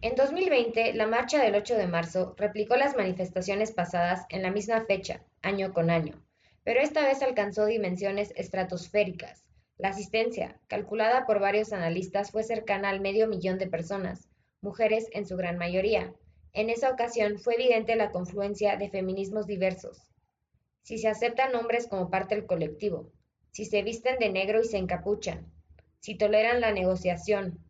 [0.02, 4.86] En 2020, la marcha del 8 de marzo replicó las manifestaciones pasadas en la misma
[4.86, 6.24] fecha, año con año,
[6.64, 9.44] pero esta vez alcanzó dimensiones estratosféricas.
[9.76, 14.26] La asistencia, calculada por varios analistas, fue cercana al medio millón de personas,
[14.62, 16.14] mujeres en su gran mayoría.
[16.54, 20.10] En esa ocasión fue evidente la confluencia de feminismos diversos.
[20.80, 23.12] Si se aceptan hombres como parte del colectivo,
[23.50, 25.52] si se visten de negro y se encapuchan,
[25.98, 27.69] si toleran la negociación,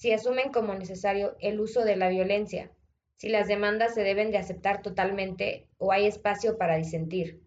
[0.00, 2.70] si asumen como necesario el uso de la violencia,
[3.16, 7.42] si las demandas se deben de aceptar totalmente o hay espacio para disentir.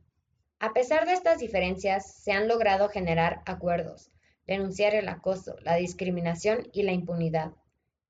[0.60, 4.12] A pesar de estas diferencias, se han logrado generar acuerdos,
[4.46, 7.54] denunciar el acoso, la discriminación y la impunidad.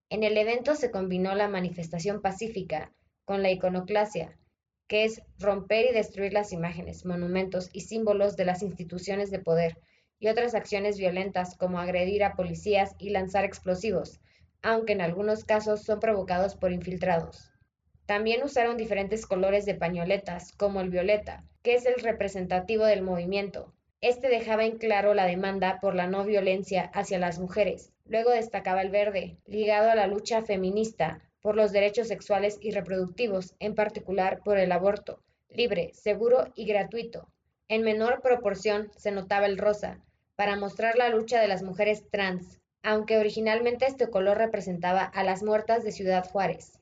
[0.09, 2.91] En el evento se combinó la manifestación pacífica
[3.23, 4.37] con la iconoclasia,
[4.87, 9.77] que es romper y destruir las imágenes, monumentos y símbolos de las instituciones de poder,
[10.19, 14.19] y otras acciones violentas como agredir a policías y lanzar explosivos,
[14.63, 17.51] aunque en algunos casos son provocados por infiltrados.
[18.05, 23.73] También usaron diferentes colores de pañoletas, como el violeta, que es el representativo del movimiento.
[24.01, 27.93] Este dejaba en claro la demanda por la no violencia hacia las mujeres.
[28.05, 33.55] Luego destacaba el verde, ligado a la lucha feminista por los derechos sexuales y reproductivos,
[33.59, 37.27] en particular por el aborto, libre, seguro y gratuito.
[37.67, 39.99] En menor proporción se notaba el rosa,
[40.35, 45.41] para mostrar la lucha de las mujeres trans, aunque originalmente este color representaba a las
[45.41, 46.79] muertas de Ciudad Juárez.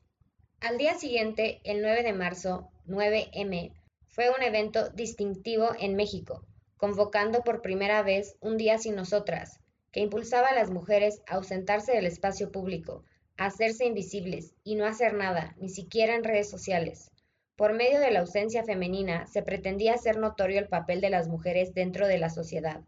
[0.60, 3.72] Al día siguiente, el 9 de marzo, 9M,
[4.08, 6.44] fue un evento distintivo en México,
[6.76, 9.60] convocando por primera vez un día sin nosotras,
[9.92, 13.04] que impulsaba a las mujeres a ausentarse del espacio público,
[13.38, 17.12] a hacerse invisibles y no hacer nada, ni siquiera en redes sociales.
[17.56, 21.76] Por medio de la ausencia femenina se pretendía hacer notorio el papel de las mujeres
[21.76, 22.82] dentro de la sociedad,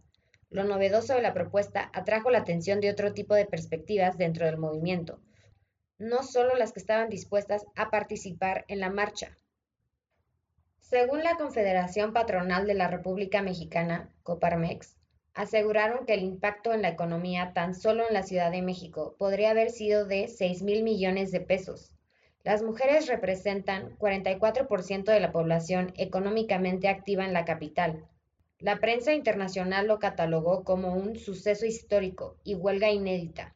[0.53, 4.57] lo novedoso de la propuesta atrajo la atención de otro tipo de perspectivas dentro del
[4.57, 5.19] movimiento,
[5.97, 9.35] no solo las que estaban dispuestas a participar en la marcha.
[10.79, 14.95] Según la Confederación Patronal de la República Mexicana, Coparmex,
[15.33, 19.49] aseguraron que el impacto en la economía tan solo en la Ciudad de México podría
[19.49, 21.95] haber sido de 6 mil millones de pesos.
[22.43, 28.05] Las mujeres representan 44% de la población económicamente activa en la capital,
[28.63, 33.53] la prensa internacional lo catalogó como un suceso histórico y huelga inédita.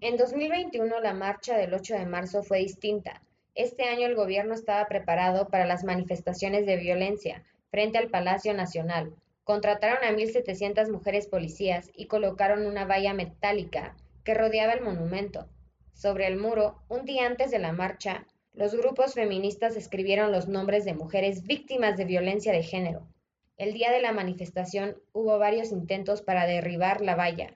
[0.00, 3.22] En 2021 la marcha del 8 de marzo fue distinta.
[3.54, 9.14] Este año el gobierno estaba preparado para las manifestaciones de violencia frente al Palacio Nacional.
[9.44, 13.94] Contrataron a 1.700 mujeres policías y colocaron una valla metálica
[14.24, 15.46] que rodeaba el monumento.
[15.92, 20.84] Sobre el muro, un día antes de la marcha, los grupos feministas escribieron los nombres
[20.84, 23.06] de mujeres víctimas de violencia de género.
[23.56, 27.54] El día de la manifestación hubo varios intentos para derribar la valla.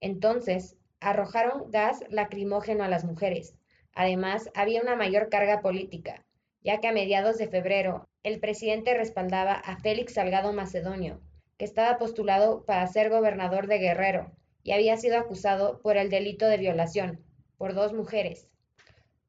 [0.00, 3.54] Entonces, arrojaron gas lacrimógeno a las mujeres.
[3.94, 6.24] Además, había una mayor carga política,
[6.62, 11.20] ya que a mediados de febrero el presidente respaldaba a Félix Salgado Macedonio,
[11.58, 16.46] que estaba postulado para ser gobernador de Guerrero y había sido acusado por el delito
[16.46, 17.22] de violación
[17.58, 18.48] por dos mujeres.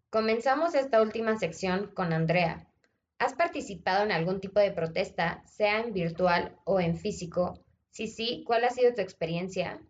[0.10, 2.68] Comenzamos esta última sección con Andrea.
[3.18, 7.64] ¿Has participado en algún tipo de protesta, sea en virtual o en físico?
[7.90, 9.82] Si sí, ¿cuál ha sido tu experiencia?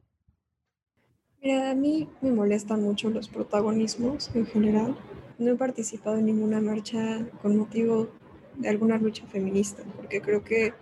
[1.41, 4.95] Mira, a mí me molestan mucho los protagonismos en general.
[5.37, 8.09] No he participado en ninguna marcha con motivo
[8.57, 10.73] de alguna lucha feminista, porque creo que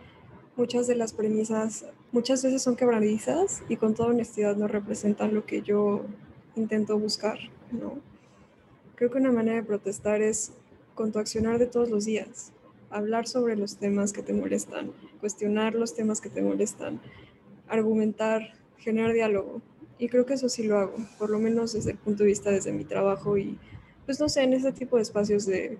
[0.56, 5.46] muchas de las premisas muchas veces son quebradizas y con toda honestidad no representan lo
[5.46, 6.06] que yo
[6.56, 7.40] intento buscar,
[7.72, 8.00] ¿no?
[8.96, 10.54] Creo que una manera de protestar es
[10.96, 12.52] con tu accionar de todos los días,
[12.90, 17.02] hablar sobre los temas que te molestan, cuestionar los temas que te molestan,
[17.68, 19.62] argumentar, generar diálogo.
[19.98, 22.52] Y creo que eso sí lo hago, por lo menos desde el punto de vista
[22.52, 23.58] desde mi trabajo y
[24.06, 25.78] pues no sé, en ese tipo de espacios de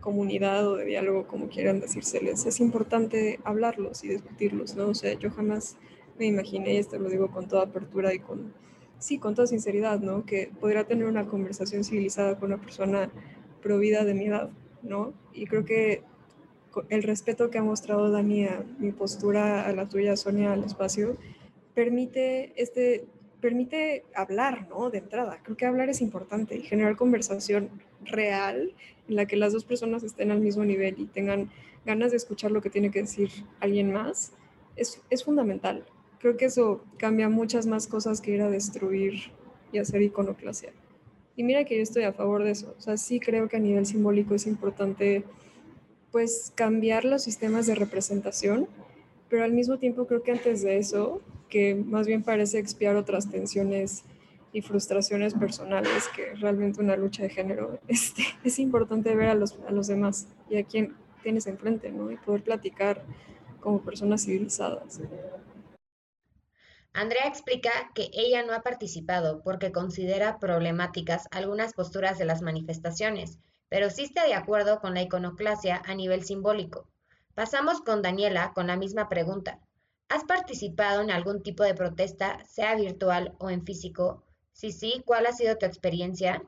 [0.00, 4.88] comunidad o de diálogo, como quieran decírseles, es importante hablarlos y discutirlos, ¿no?
[4.88, 5.76] O sea, yo jamás
[6.18, 8.52] me imaginé, y esto lo digo con toda apertura y con,
[8.98, 10.24] sí, con toda sinceridad, ¿no?
[10.24, 13.10] Que podría tener una conversación civilizada con una persona
[13.62, 14.50] provida de mi edad,
[14.82, 15.14] ¿no?
[15.32, 16.02] Y creo que
[16.88, 21.16] el respeto que ha mostrado Dani a mi postura, a la tuya, Sonia, al espacio,
[21.74, 23.06] permite este
[23.40, 24.88] permite hablar, ¿no?
[24.88, 25.40] De entrada.
[25.42, 27.70] Creo que hablar es importante y generar conversación
[28.04, 28.72] real
[29.08, 31.50] en la que las dos personas estén al mismo nivel y tengan
[31.84, 34.32] ganas de escuchar lo que tiene que decir alguien más,
[34.76, 35.84] es, es fundamental.
[36.20, 39.32] Creo que eso cambia muchas más cosas que ir a destruir
[39.72, 40.72] y hacer iconoclasia.
[41.36, 42.74] Y mira que yo estoy a favor de eso.
[42.78, 45.24] O sea, sí creo que a nivel simbólico es importante
[46.10, 48.68] pues cambiar los sistemas de representación,
[49.30, 53.30] pero al mismo tiempo creo que antes de eso que más bien parece expiar otras
[53.30, 54.04] tensiones
[54.52, 57.78] y frustraciones personales que realmente una lucha de género.
[57.88, 62.10] Este, es importante ver a los, a los demás y a quién tienes enfrente, ¿no?
[62.10, 63.02] Y poder platicar
[63.60, 65.00] como personas civilizadas.
[66.94, 73.38] Andrea explica que ella no ha participado porque considera problemáticas algunas posturas de las manifestaciones,
[73.68, 76.86] pero sí está de acuerdo con la iconoclasia a nivel simbólico.
[77.34, 79.58] Pasamos con Daniela con la misma pregunta.
[80.10, 84.22] ¿Has participado en algún tipo de protesta, sea virtual o en físico?
[84.52, 86.42] Si sí, ¿cuál ha sido tu experiencia?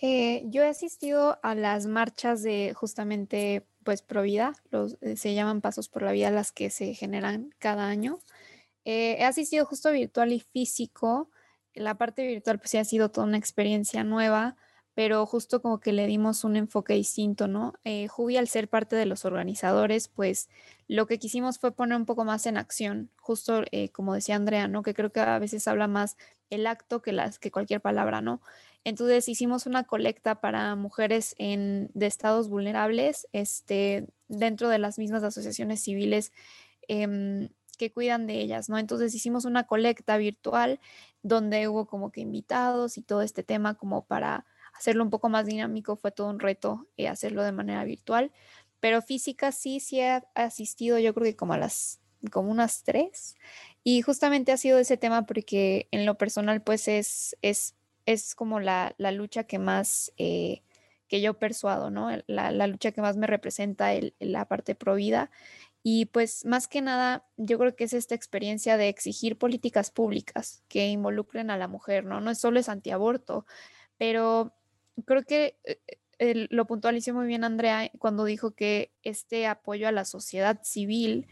[0.00, 4.52] Eh, yo he asistido a las marchas de justamente pues Provida,
[5.00, 8.20] eh, se llaman Pasos por la Vida las que se generan cada año.
[8.88, 11.30] Eh, he asistido justo virtual y físico.
[11.74, 14.56] La parte virtual pues sí ha sido toda una experiencia nueva
[14.98, 17.74] pero justo como que le dimos un enfoque distinto, ¿no?
[17.84, 20.48] Eh, Jubi, al ser parte de los organizadores, pues
[20.88, 24.66] lo que quisimos fue poner un poco más en acción, justo eh, como decía Andrea,
[24.66, 24.82] ¿no?
[24.82, 26.16] Que creo que a veces habla más
[26.50, 28.42] el acto que, las, que cualquier palabra, ¿no?
[28.82, 35.22] Entonces hicimos una colecta para mujeres en, de estados vulnerables, este, dentro de las mismas
[35.22, 36.32] asociaciones civiles
[36.88, 38.78] em, que cuidan de ellas, ¿no?
[38.78, 40.80] Entonces hicimos una colecta virtual
[41.22, 45.46] donde hubo como que invitados y todo este tema como para hacerlo un poco más
[45.46, 48.32] dinámico fue todo un reto eh, hacerlo de manera virtual,
[48.80, 53.36] pero física sí, sí he asistido yo creo que como a las, como unas tres,
[53.82, 57.74] y justamente ha sido ese tema porque en lo personal pues es, es,
[58.06, 60.12] es como la, la lucha que más...
[60.18, 60.62] Eh,
[61.08, 62.10] que yo persuado, ¿no?
[62.26, 65.30] La, la, lucha que más me representa la parte pro vida.
[65.90, 70.62] Y pues más que nada, yo creo que es esta experiencia de exigir políticas públicas
[70.68, 72.20] que involucren a la mujer, ¿no?
[72.20, 73.46] No es solo es antiaborto,
[73.96, 74.52] pero
[75.06, 75.56] creo que
[76.18, 81.26] eh, lo puntualizó muy bien Andrea cuando dijo que este apoyo a la sociedad civil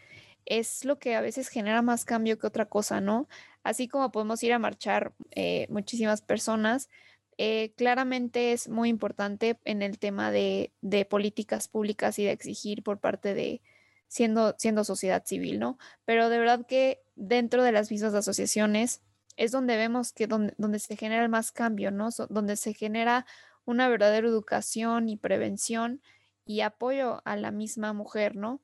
[0.46, 3.28] es lo que a veces genera más cambio que otra cosa, ¿no?
[3.62, 6.88] Así como podemos ir a marchar eh, muchísimas personas,
[7.36, 12.82] eh, claramente es muy importante en el tema de, de, políticas públicas y de exigir
[12.82, 13.60] por parte de
[14.08, 15.78] siendo, siendo sociedad civil, ¿no?
[16.04, 19.02] Pero de verdad que dentro de las mismas asociaciones
[19.36, 22.08] es donde vemos que donde, donde se genera más cambio, ¿no?
[22.28, 23.26] donde se genera
[23.64, 26.00] una verdadera educación y prevención
[26.44, 28.60] y apoyo a la misma mujer, ¿no?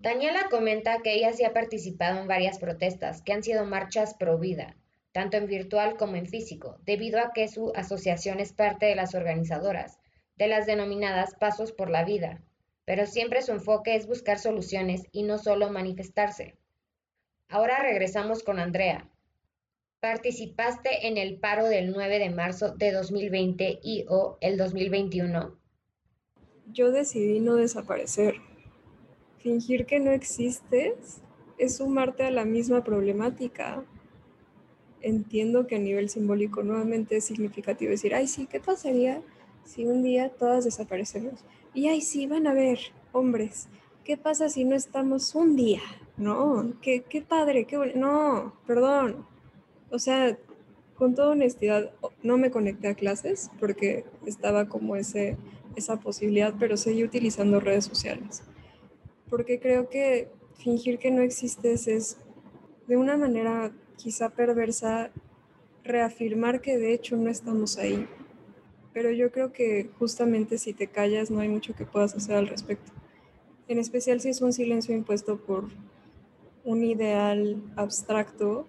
[0.00, 4.38] Daniela comenta que ella sí ha participado en varias protestas que han sido marchas pro
[4.38, 4.76] vida,
[5.12, 9.14] tanto en virtual como en físico, debido a que su asociación es parte de las
[9.14, 9.98] organizadoras,
[10.36, 12.40] de las denominadas Pasos por la Vida,
[12.88, 16.56] pero siempre su enfoque es buscar soluciones y no solo manifestarse.
[17.50, 19.06] Ahora regresamos con Andrea,
[20.00, 25.54] ¿Participaste en el paro del 9 de marzo de 2020 y o el 2021?
[26.72, 28.36] Yo decidí no desaparecer.
[29.36, 31.20] Fingir que no existes
[31.58, 33.84] es sumarte a la misma problemática.
[35.02, 39.20] Entiendo que a nivel simbólico nuevamente es significativo decir, ay sí, ¿qué pasaría
[39.64, 41.44] si un día todas desaparecemos?
[41.78, 42.80] Y ay sí, van a ver,
[43.12, 43.68] hombres,
[44.02, 45.80] ¿qué pasa si no estamos un día?
[46.16, 47.92] No, qué, qué padre, qué bueno.
[47.94, 49.24] No, perdón.
[49.88, 50.36] O sea,
[50.96, 51.92] con toda honestidad,
[52.24, 55.36] no me conecté a clases porque estaba como ese,
[55.76, 58.42] esa posibilidad, pero seguí utilizando redes sociales.
[59.30, 62.16] Porque creo que fingir que no existes es
[62.88, 65.12] de una manera quizá perversa
[65.84, 68.08] reafirmar que de hecho no estamos ahí.
[68.98, 72.48] Pero yo creo que justamente si te callas no hay mucho que puedas hacer al
[72.48, 72.90] respecto.
[73.68, 75.66] En especial si es un silencio impuesto por
[76.64, 78.66] un ideal abstracto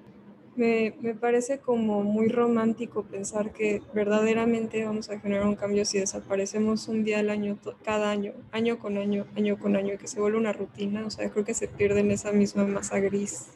[0.55, 5.97] me, me, parece como muy romántico pensar que verdaderamente vamos a generar un cambio si
[5.97, 10.19] desaparecemos un día al año, cada año, año con año, año con año, que se
[10.19, 11.07] vuelve una rutina.
[11.07, 13.47] O sea, creo que se pierde en esa misma masa gris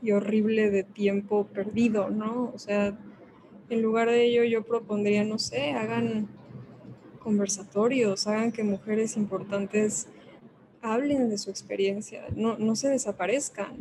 [0.00, 2.52] y horrible de tiempo perdido, ¿no?
[2.54, 2.96] O sea,
[3.68, 6.28] en lugar de ello yo propondría, no sé, hagan
[7.18, 10.08] conversatorios, hagan que mujeres importantes
[10.80, 13.76] hablen de su experiencia, no, no se desaparezcan.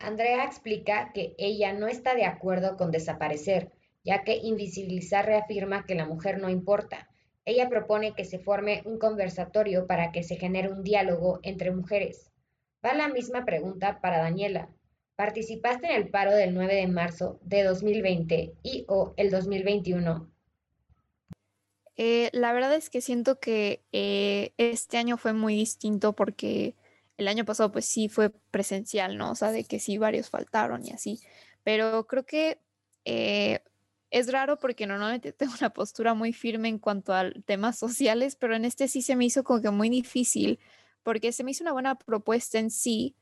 [0.00, 3.72] Andrea explica que ella no está de acuerdo con desaparecer,
[4.04, 7.08] ya que invisibilizar reafirma que la mujer no importa.
[7.46, 12.30] Ella propone que se forme un conversatorio para que se genere un diálogo entre mujeres.
[12.84, 14.68] Va la misma pregunta para Daniela.
[15.16, 20.28] ¿Participaste en el paro del 9 de marzo de 2020 y o el 2021?
[21.96, 26.74] Eh, la verdad es que siento que eh, este año fue muy distinto porque
[27.16, 29.30] el año pasado pues sí fue presencial, ¿no?
[29.30, 31.20] O sea, de que sí varios faltaron y así.
[31.62, 32.58] Pero creo que
[33.04, 33.60] eh,
[34.10, 38.56] es raro porque normalmente tengo una postura muy firme en cuanto a temas sociales, pero
[38.56, 40.58] en este sí se me hizo como que muy difícil
[41.04, 43.14] porque se me hizo una buena propuesta en sí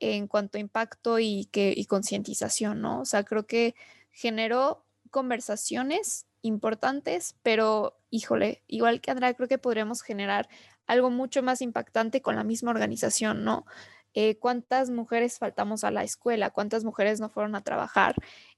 [0.00, 3.00] en cuanto a impacto y, que, concientización, ¿no?
[3.00, 3.74] O sea, creo que
[4.10, 10.48] generó conversaciones importantes, pero híjole, igual que Andrea, creo que podríamos generar
[10.86, 13.66] algo mucho más impactante con la misma organización, ¿no?
[14.14, 16.50] Eh, ¿Cuántas mujeres faltamos a la escuela?
[16.50, 18.14] ¿Cuántas mujeres no fueron a trabajar?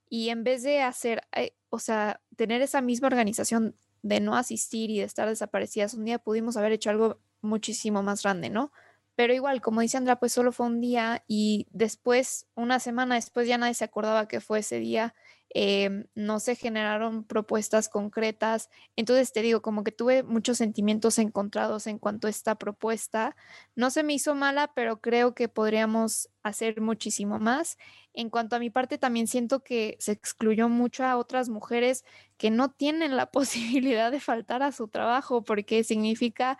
[0.08, 4.90] Y en vez de hacer, eh, o sea, tener esa misma organización de no asistir
[4.90, 8.72] y de estar desaparecidas un día, pudimos haber hecho algo muchísimo más grande, ¿no?
[9.20, 13.46] Pero igual, como dice Andrea, pues solo fue un día y después, una semana después,
[13.46, 15.14] ya nadie se acordaba que fue ese día
[15.52, 18.70] Em, no se generaron propuestas concretas.
[18.94, 23.36] Entonces te digo, como que tuve muchos sentimientos encontrados en cuanto a esta propuesta.
[23.74, 27.78] No se me hizo mala, pero creo que podríamos hacer muchísimo más.
[28.14, 32.04] En cuanto a mi parte, también siento que se excluyó mucho a otras mujeres
[32.36, 36.58] que no tienen la posibilidad de faltar a su trabajo porque significa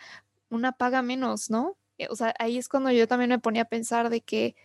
[0.48, 1.76] una paga menos, ¿no?
[2.00, 4.56] Eh, o sea, ahí es cuando yo también me ponía a pensar de que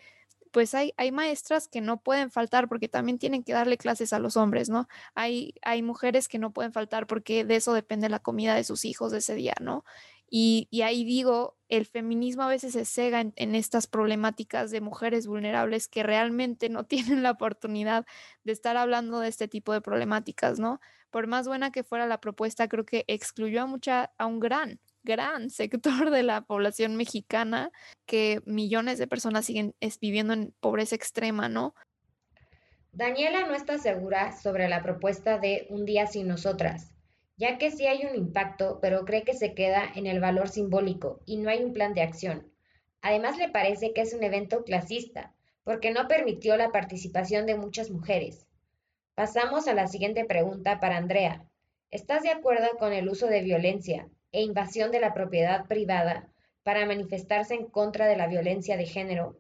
[0.52, 4.20] pues hay, hay maestras que no pueden faltar porque también tienen que darle clases a
[4.20, 4.88] los hombres, ¿no?
[5.14, 8.86] Hay, hay mujeres que no pueden faltar porque de eso depende la comida de sus
[8.86, 9.84] hijos de ese día, ¿no?
[10.30, 15.28] Y, ahí digo, el feminismo a veces se cega en, en, estas problemáticas de mujeres
[15.28, 18.06] vulnerables que realmente no tienen la oportunidad
[18.46, 20.80] de estar hablando de este tipo de problemáticas, ¿no?
[21.12, 24.80] Por más buena que fuera la propuesta, creo que excluyó a mucha, a un gran
[25.06, 27.72] gran sector de la población mexicana
[28.06, 31.74] que millones de personas siguen viviendo en pobreza extrema, ¿no?
[32.92, 36.94] Daniela no está segura sobre la propuesta de Un día sin nosotras,
[37.38, 41.22] ya que sí hay un impacto, pero cree que se queda en el valor simbólico
[41.26, 42.52] y no hay un plan de acción.
[43.02, 47.92] Además le parece que es un evento clasista, porque no permitió la participación de muchas
[47.92, 48.48] mujeres.
[49.14, 51.46] Pasamos a la siguiente pregunta para Andrea.
[51.92, 56.28] ¿Estás de acuerdo con el uso de violencia, e invasión de la propiedad privada
[56.64, 59.38] para manifestarse en contra de la violencia de género?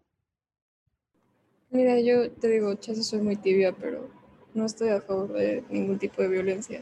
[1.69, 4.09] Mira, yo te digo, chasis soy muy tibia, pero
[4.53, 6.81] no estoy a favor de ningún tipo de violencia.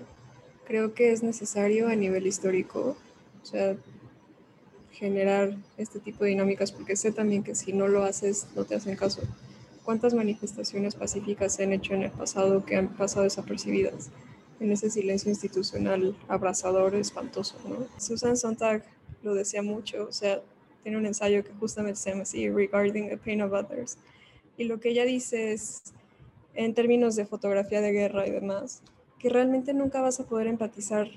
[0.65, 2.95] Creo que es necesario a nivel histórico,
[3.41, 3.75] o sea,
[4.91, 8.75] generar este tipo de dinámicas, porque sé también que si no lo haces, no te
[8.75, 9.21] hacen caso.
[9.83, 14.11] ¿Cuántas manifestaciones pacíficas se han hecho en el pasado que han pasado desapercibidas?
[14.63, 17.57] En ese silencio institucional abrazador, espantoso.
[17.97, 18.83] Susan Sontag
[19.21, 20.41] lo decía mucho, o sea,
[20.83, 23.97] tiene un ensayo que justamente se llama así, Regarding the Pain of Others.
[24.57, 25.93] Y lo que ella dice es,
[26.53, 28.81] en términos de fotografía de guerra y demás,
[29.19, 31.07] que realmente nunca vas a poder empatizar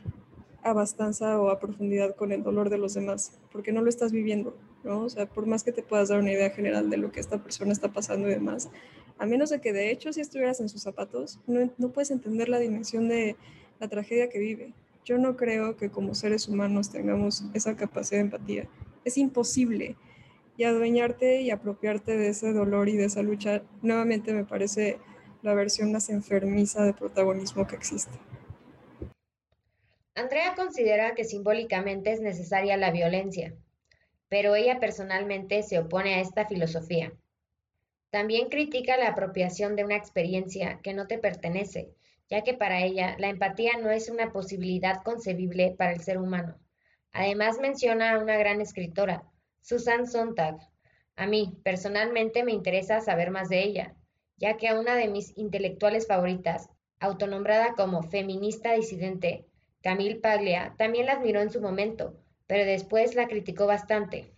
[0.62, 4.10] a bastanza o a profundidad con el dolor de los demás, porque no lo estás
[4.10, 5.02] viviendo, ¿no?
[5.02, 7.38] O sea, por más que te puedas dar una idea general de lo que esta
[7.38, 8.70] persona está pasando y demás,
[9.18, 12.48] A menos de que de hecho si estuvieras en sus zapatos, no, no puedes entender
[12.48, 13.36] la dimensión de
[13.80, 14.74] la tragedia que vive.
[15.04, 18.68] Yo no creo que como seres humanos tengamos esa capacidad de empatía.
[19.04, 19.96] Es imposible.
[20.56, 24.98] Y adueñarte y apropiarte de ese dolor y de esa lucha, nuevamente me parece
[25.42, 28.18] la versión más enfermiza de protagonismo que existe.
[30.16, 33.54] Andrea considera que simbólicamente es necesaria la violencia,
[34.28, 37.12] pero ella personalmente se opone a esta filosofía.
[38.10, 41.90] También critica la apropiación de una experiencia que no te pertenece,
[42.28, 46.58] ya que para ella la empatía no es una posibilidad concebible para el ser humano.
[47.12, 49.24] Además menciona a una gran escritora,
[49.60, 50.56] Susan Sontag.
[51.16, 53.94] A mí, personalmente, me interesa saber más de ella,
[54.36, 56.68] ya que a una de mis intelectuales favoritas,
[57.00, 59.46] autonombrada como feminista disidente,
[59.82, 64.34] Camille Paglia, también la admiró en su momento, pero después la criticó bastante.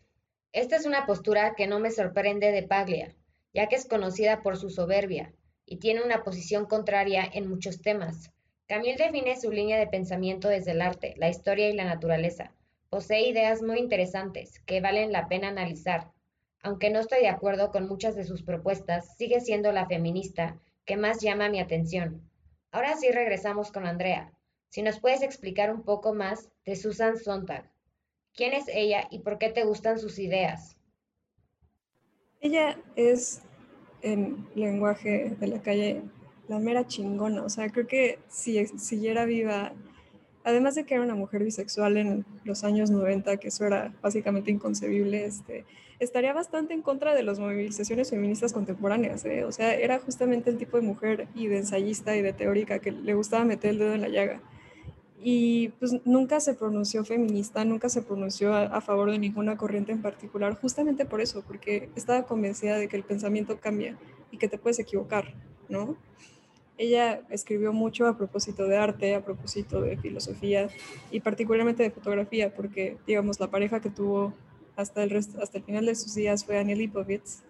[0.53, 3.15] Esta es una postura que no me sorprende de Paglia,
[3.53, 5.33] ya que es conocida por su soberbia
[5.67, 8.31] y tiene una posición contraria en muchos temas.
[8.67, 12.53] Camille define su línea de pensamiento desde el arte, la historia y la naturaleza.
[12.91, 16.11] Posee ideas muy interesantes que valen la pena analizar.
[16.63, 20.97] Aunque no estoy de acuerdo con muchas de sus propuestas, sigue siendo la feminista que
[20.97, 22.31] más llama mi atención.
[22.71, 24.33] Ahora sí regresamos con Andrea,
[24.71, 27.71] si nos puedes explicar un poco más de Susan Sontag.
[28.35, 30.78] ¿Quién es ella y por qué te gustan sus ideas?
[32.41, 33.43] Ella es,
[34.03, 36.03] en lenguaje de la calle,
[36.47, 37.43] la mera chingona.
[37.43, 39.73] O sea, creo que si siguiera viva,
[40.45, 44.51] además de que era una mujer bisexual en los años 90, que eso era básicamente
[44.53, 45.65] inconcebible, este,
[45.99, 49.25] estaría bastante en contra de las movilizaciones feministas contemporáneas.
[49.25, 49.45] ¿eh?
[49.45, 52.93] O sea, era justamente el tipo de mujer y de ensayista y de teórica que
[52.93, 54.41] le gustaba meter el dedo en la llaga
[55.21, 60.01] y pues nunca se pronunció feminista, nunca se pronunció a, favor de ninguna corriente en
[60.01, 63.99] particular, justamente por eso, porque estaba convencida de que el pensamiento cambia
[64.31, 65.35] y que te puedes equivocar,
[65.69, 65.97] ¿no?
[66.77, 70.69] Ella escribió mucho a propósito de arte, a propósito de filosofía
[71.11, 74.33] y particularmente de fotografía, porque, digamos, la pareja que tuvo
[74.77, 77.43] hasta el, hasta el final de sus días fue Annie Lipovitz,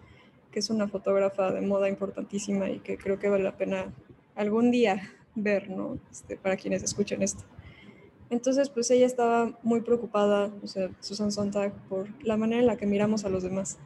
[0.51, 3.93] que es una fotógrafa de moda importantísima y que creo que vale la pena
[4.35, 5.99] algún día ver, ¿no?
[6.09, 7.43] Este, para quienes escuchen esto.
[8.29, 12.77] Entonces, pues ella estaba muy preocupada, o sea, Susan Sontag, por la manera en la
[12.77, 13.79] que miramos a los demás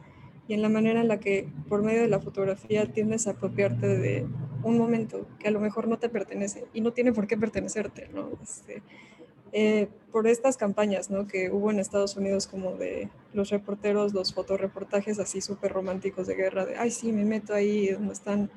[0.46, 3.86] y en la manera en la que por medio de la fotografía tiendes a apropiarte
[3.86, 4.26] de
[4.62, 8.08] un momento que a lo mejor no te pertenece y no tiene por qué pertenecerte,
[8.12, 8.28] ¿no?
[8.42, 8.82] Este,
[9.52, 11.26] eh, por estas campañas, ¿no?
[11.26, 16.34] Que hubo en Estados Unidos como de los reporteros, los fotoreportajes así súper románticos de
[16.34, 18.50] guerra, de, ay, sí, me meto ahí donde están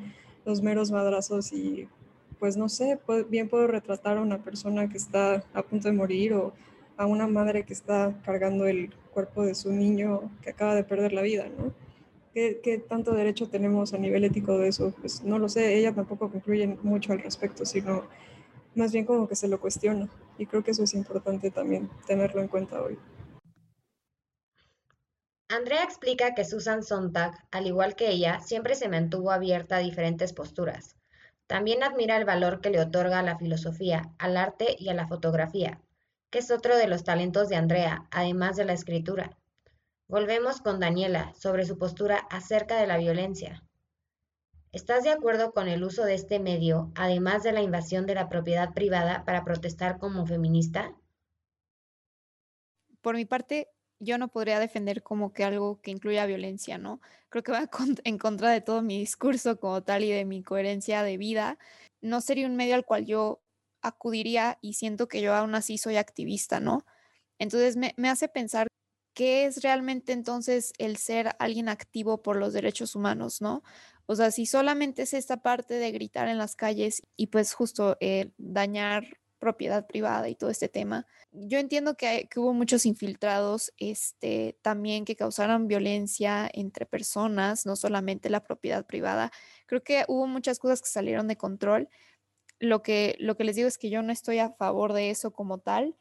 [0.45, 1.87] los meros madrazos y
[2.39, 6.33] pues no sé, bien puedo retratar a una persona que está a punto de morir
[6.33, 6.53] o
[6.97, 11.13] a una madre que está cargando el cuerpo de su niño que acaba de perder
[11.13, 11.73] la vida, ¿no?
[12.33, 14.93] ¿Qué, tanto derecho tenemos a nivel ético de eso?
[15.01, 18.03] Pues no lo sé, ella tampoco concluye mucho al respecto, sino
[18.75, 20.07] más bien como que se lo cuestiona.
[20.37, 22.99] Y creo que eso es importante también tenerlo en cuenta hoy.
[25.49, 30.33] Andrea explica que Susan Sontag, al igual que ella, siempre se mantuvo abierta a diferentes
[30.33, 30.96] posturas,
[31.47, 35.07] también admira el valor que le otorga a la filosofía, al arte y a la
[35.07, 35.81] fotografía,
[36.29, 39.37] que es otro de los talentos de Andrea, además de la escritura.
[40.09, 43.63] Volvemos con Daniela sobre su postura acerca de la violencia.
[44.73, 48.27] ¿Estás de acuerdo con el uso de este medio, además de la invasión de la
[48.27, 50.93] propiedad privada, para protestar como feminista?
[53.01, 53.69] Por mi parte,
[53.99, 57.01] yo no podría defender como que algo que incluya violencia, ¿no?
[57.29, 57.69] Creo que va
[58.03, 61.57] en contra de todo mi discurso como tal y de mi coherencia de vida.
[62.01, 63.41] No sería un medio al cual yo
[63.81, 66.85] acudiría y siento que yo aún así soy activista, ¿no?
[67.39, 68.67] Entonces me, me hace pensar
[69.13, 73.63] qué es realmente entonces el ser alguien activo por los derechos humanos, ¿no?
[74.05, 77.97] O sea, si solamente es esta parte de gritar en las calles y pues justo
[77.99, 81.05] eh, dañar propiedad privada y todo este tema.
[81.31, 88.29] Yo entiendo que, hubo muchos infiltrados este, también que causaron violencia entre personas, no solamente
[88.29, 89.31] la propiedad privada.
[89.65, 91.89] Creo que hubo muchas cosas que salieron de control.
[92.59, 95.31] Lo que, lo que les digo es que yo no estoy a favor de eso
[95.31, 95.95] como tal.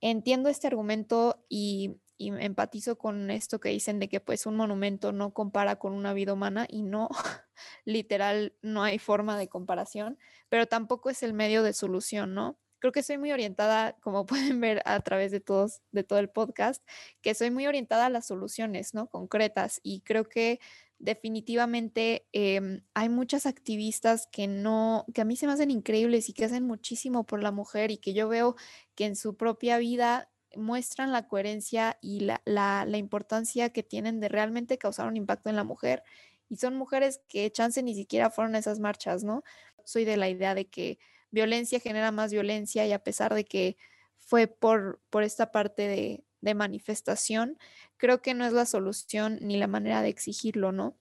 [0.00, 5.12] Entiendo este argumento y, y empatizo con esto que dicen de que pues un monumento
[5.12, 7.08] no compara con una vida humana y no,
[7.84, 10.18] literal, no hay forma de comparación,
[10.48, 12.58] pero tampoco es el medio de solución, ¿no?
[12.78, 14.26] Creo que soy muy orientada, como
[14.56, 16.84] pueden ver a través de todos, de todo el podcast,
[17.22, 19.08] que soy muy orientada a las soluciones, ¿no?
[19.08, 19.80] Concretas.
[19.82, 20.60] Y creo que
[20.98, 26.32] definitivamente em, hay muchas activistas que no, que a mí se me hacen increíbles y
[26.32, 28.56] que hacen muchísimo por la mujer y que yo veo
[28.96, 34.18] que en su propia vida muestran la coherencia y la, la, la importancia que tienen
[34.18, 36.02] de realmente causar un impacto en la mujer
[36.48, 39.42] y son mujeres que chance ni siquiera fueron a esas marchas, ¿no?
[39.84, 40.98] Soy de la idea de que
[41.30, 43.76] violencia genera más violencia y a pesar de que
[44.16, 47.58] fue por, por esta parte de, de manifestación,
[47.96, 50.96] creo que no es la solución ni la manera de exigirlo, ¿no?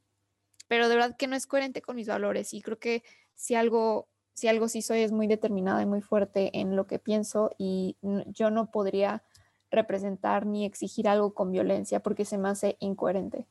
[0.68, 3.04] Pero de verdad que no es coherente con mis valores y creo que
[3.36, 7.00] si algo, si algo sí soy es muy determinada y muy fuerte en lo que
[7.00, 7.98] pienso y
[8.28, 9.24] yo no podría
[9.70, 13.48] representar ni exigir algo con violencia porque se me hace incoherente.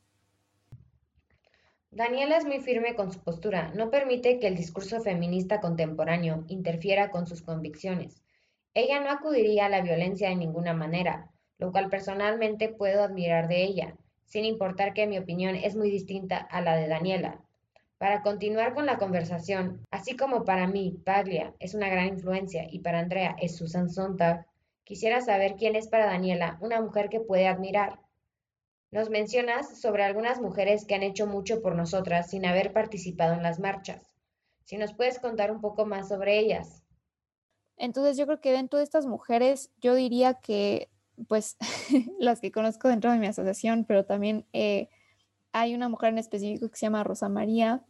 [1.97, 7.09] Daniela es muy firme con su postura, no permite que el discurso feminista contemporáneo interfiera
[7.09, 8.21] con sus convicciones.
[8.75, 13.63] Ella no acudiría a la violencia de ninguna manera, lo cual personalmente puedo admirar de
[13.63, 13.95] ella,
[14.25, 17.41] sin importar que mi opinión es muy distinta a la de Daniela.
[17.97, 22.77] Para continuar con la conversación, así como para mí Paglia es una gran influencia y
[22.77, 24.45] para Andrea es Susan Sontag,
[24.83, 27.97] quisiera saber quién es para Daniela una mujer que puede admirar.
[28.91, 33.43] Nos mencionas sobre algunas mujeres que han hecho mucho por nosotras sin haber participado en
[33.43, 34.15] las marchas.
[34.63, 36.83] Si nos puedes contar un poco más sobre ellas.
[37.77, 40.89] Entonces yo creo que dentro de estas mujeres yo diría que
[41.27, 41.57] pues
[42.19, 44.89] las que conozco dentro de mi asociación, pero también eh,
[45.51, 47.83] hay una mujer en específico que se llama Rosa María,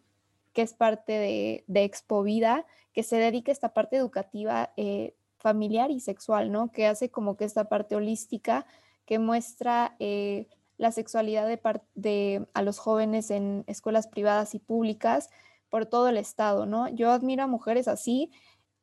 [0.53, 5.91] que es parte de, Expo Vida, que se dedica a esta parte educativa eh, familiar
[5.91, 6.71] y sexual, ¿no?
[6.71, 8.65] Que hace como que esta parte holística
[9.05, 10.47] que muestra eh,
[10.77, 11.59] la sexualidad de,
[11.95, 15.29] de, a los jóvenes en escuelas privadas y públicas
[15.69, 16.87] por todo el estado, ¿no?
[16.89, 18.31] Yo admiro a mujeres así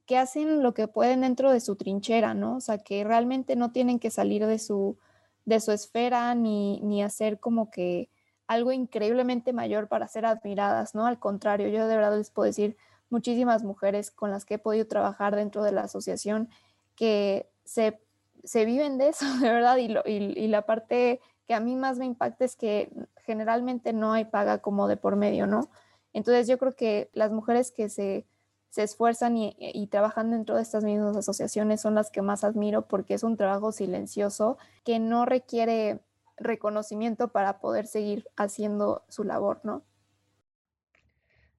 [0.07, 2.57] que hacen lo que pueden dentro de su trinchera, ¿no?
[2.57, 4.99] O sea, que realmente no tienen que salir de su,
[5.45, 8.11] de su esfera ni, ni hacer como que
[8.47, 11.07] algo increíblemente mayor para ser admiradas, ¿no?
[11.07, 12.77] Al contrario, yo de verdad les puedo decir
[13.09, 16.51] muchísimas mujeres con las que he podido trabajar dentro de la asociación
[16.97, 18.01] que se,
[18.43, 22.07] se viven de eso, de verdad, y, y la parte que a mí más me
[22.07, 22.91] impacta es que
[23.25, 25.71] generalmente no hay paga como de por medio, ¿no?
[26.13, 28.27] Entonces yo creo que las mujeres que se
[28.75, 33.15] se esfuerzan y, trabajan dentro de estas mismas asociaciones son las que más admiro porque
[33.15, 36.01] es un trabajo silencioso que no requiere
[36.37, 39.85] reconocimiento para poder seguir haciendo su labor, ¿no?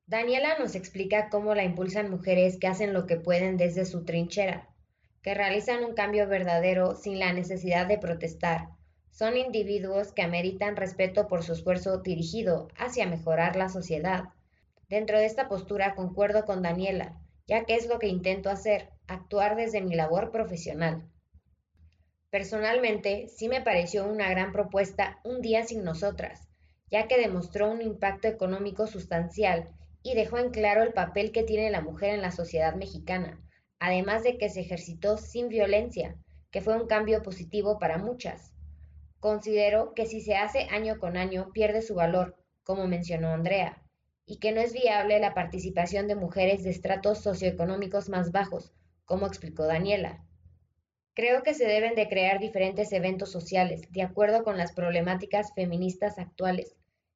[0.08, 4.68] Daniela nos explica cómo la impulsan mujeres que hacen lo que pueden desde su trinchera,
[5.22, 8.75] que realizan un cambio verdadero sin la necesidad de protestar.
[9.16, 14.26] Son individuos que ameritan respeto por su esfuerzo dirigido hacia mejorar la sociedad
[14.88, 19.56] Dentro de esta postura concuerdo con Daniela, ya que es lo que intento hacer, actuar
[19.56, 21.10] desde mi labor profesional.
[22.30, 26.48] Personalmente, sí me pareció una gran propuesta Un día sin nosotras,
[26.92, 29.70] ya que demostró un impacto económico sustancial
[30.04, 33.42] y dejó en claro el papel que tiene la mujer en la sociedad mexicana,
[33.80, 36.16] además de que se ejercitó sin violencia,
[36.52, 38.55] que fue un cambio positivo para muchas.
[39.26, 43.82] Considero que si se hace año con año pierde su valor, como mencionó Andrea,
[44.28, 48.72] y que no es viable la participación de mujeres de estratos socioeconómicos más bajos,
[49.04, 50.24] como explicó Daniela.
[51.16, 56.20] Creo que se deben de crear diferentes eventos sociales de acuerdo con las problemáticas feministas
[56.20, 56.76] actuales,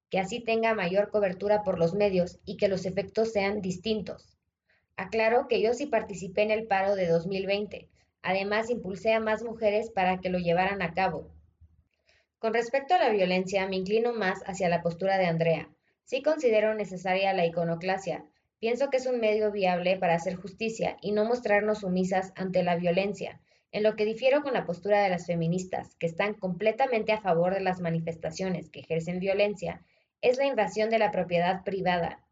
[0.09, 4.35] que así tenga mayor cobertura por los medios y que los efectos sean distintos.
[4.97, 7.87] Aclaro que yo sí participé en el paro de 2020.
[8.23, 11.29] Además, impulsé a más mujeres para que lo llevaran a cabo.
[12.39, 15.69] Con respecto a la violencia, me inclino más hacia la postura de Andrea,
[16.09, 18.25] Sí considero necesaria la iconoclasia.
[18.57, 22.77] Pienso que es un medio viable para hacer justicia y no mostrarnos sumisas ante la
[22.77, 23.39] violencia,
[23.71, 27.53] en lo que difiero con la postura de las feministas, que están completamente a favor
[27.53, 29.85] de las manifestaciones que ejercen violencia,
[30.23, 32.25] es la invasión de la propiedad privada.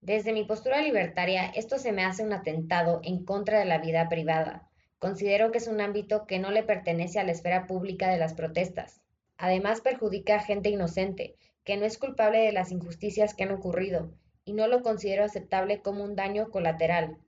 [0.00, 4.08] Desde mi postura libertaria, esto se me hace un atentado en contra de la vida
[4.08, 4.70] privada.
[5.00, 8.34] Considero que es un ámbito que no le pertenece a la esfera pública de las
[8.34, 9.03] protestas.
[9.36, 14.12] Además, perjudica a gente inocente, que no es culpable de las injusticias que han ocurrido,
[14.44, 17.18] y no lo considero aceptable como un daño colateral.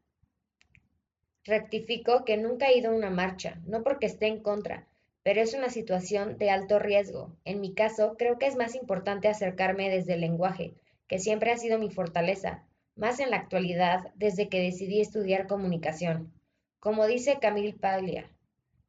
[1.44, 4.86] Rectifico que nunca he ido a una marcha, no porque esté en contra,
[5.22, 7.36] pero es una situación de alto riesgo.
[7.44, 10.74] En mi caso, creo que es más importante acercarme desde el lenguaje,
[11.08, 16.32] que siempre ha sido mi fortaleza, más en la actualidad desde que decidí estudiar comunicación.
[16.80, 18.30] Como dice Camille Paglia,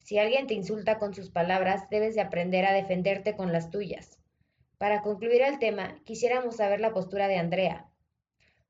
[0.08, 4.22] si alguien te insulta con sus palabras, debes de aprender a defenderte con las tuyas.
[4.78, 7.90] Para concluir el tema, quisiéramos saber la postura de Andrea.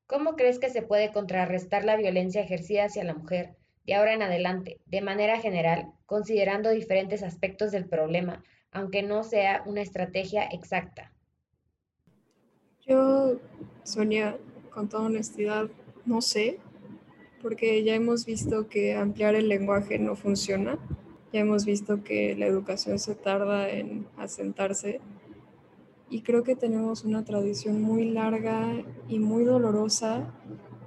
[0.07, 4.23] ¿Cómo crees que se puede contrarrestar la violencia ejercida hacia la mujer de ahora en
[4.23, 11.13] adelante, de manera general, considerando diferentes aspectos del problema, aunque no sea una estrategia exacta?
[12.81, 13.37] Yo,
[13.83, 14.39] Sonia,
[14.71, 15.67] con toda honestidad,
[16.03, 16.57] no sé,
[17.43, 20.79] porque ya hemos visto que ampliar el lenguaje no funciona,
[21.33, 25.01] ya hemos visto que la educación se tarda en asentarse
[26.09, 28.73] y creo que tenemos una tradición muy larga
[29.09, 30.31] y muy dolorosa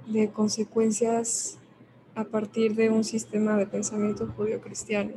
[0.07, 1.59] de consecuencias
[2.15, 5.13] a partir de un sistema de pensamiento judío-cristiano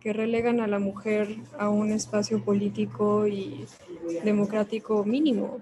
[0.00, 3.66] que relegan a la mujer a un espacio político y
[4.24, 5.58] democrático mínimo.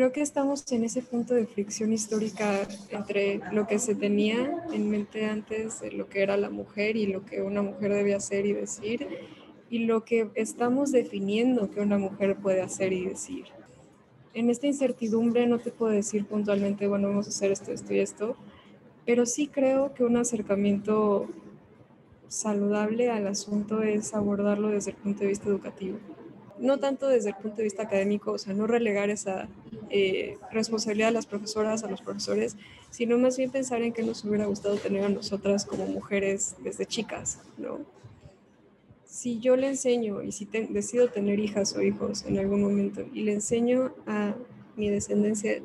[0.00, 4.88] Creo que estamos en ese punto de fricción histórica entre lo que se tenía en
[4.88, 8.54] mente antes lo que era la mujer y lo que una mujer debe hacer y
[8.54, 9.06] decir
[9.68, 13.44] y lo que estamos definiendo que una mujer puede hacer y decir.
[14.32, 17.98] En esta incertidumbre no te puedo decir puntualmente, bueno, vamos a hacer esto, esto y
[17.98, 18.36] esto,
[19.04, 21.28] pero sí creo que un acercamiento
[22.26, 25.98] saludable al asunto es abordarlo desde el punto de vista educativo.
[26.58, 29.46] No tanto desde el punto de vista académico, o sea, no relegar esa
[29.90, 32.56] eh, responsabilidad a las profesoras, a los profesores,
[32.90, 36.86] sino más bien pensar en qué nos hubiera gustado tener a nosotras como mujeres desde
[36.86, 37.80] chicas, ¿no?
[39.10, 43.22] si yo le enseño y si decido tener hijas o hijos en algún momento y
[43.22, 44.34] le enseño a
[44.76, 45.60] mi descendencia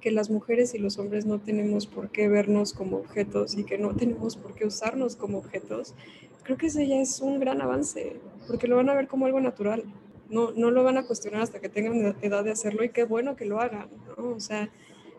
[0.00, 3.78] que las mujeres y los hombres no tenemos por qué vernos como objetos y que
[3.78, 5.94] no tenemos por qué usarnos como objetos,
[6.42, 9.40] creo que ese ya es un gran avance, porque lo van a ver como algo
[9.40, 9.82] natural.
[10.28, 13.36] No, no lo van a cuestionar hasta que tengan edad de hacerlo y qué bueno
[13.36, 14.30] que lo hagan, ¿no?
[14.34, 14.68] O sea,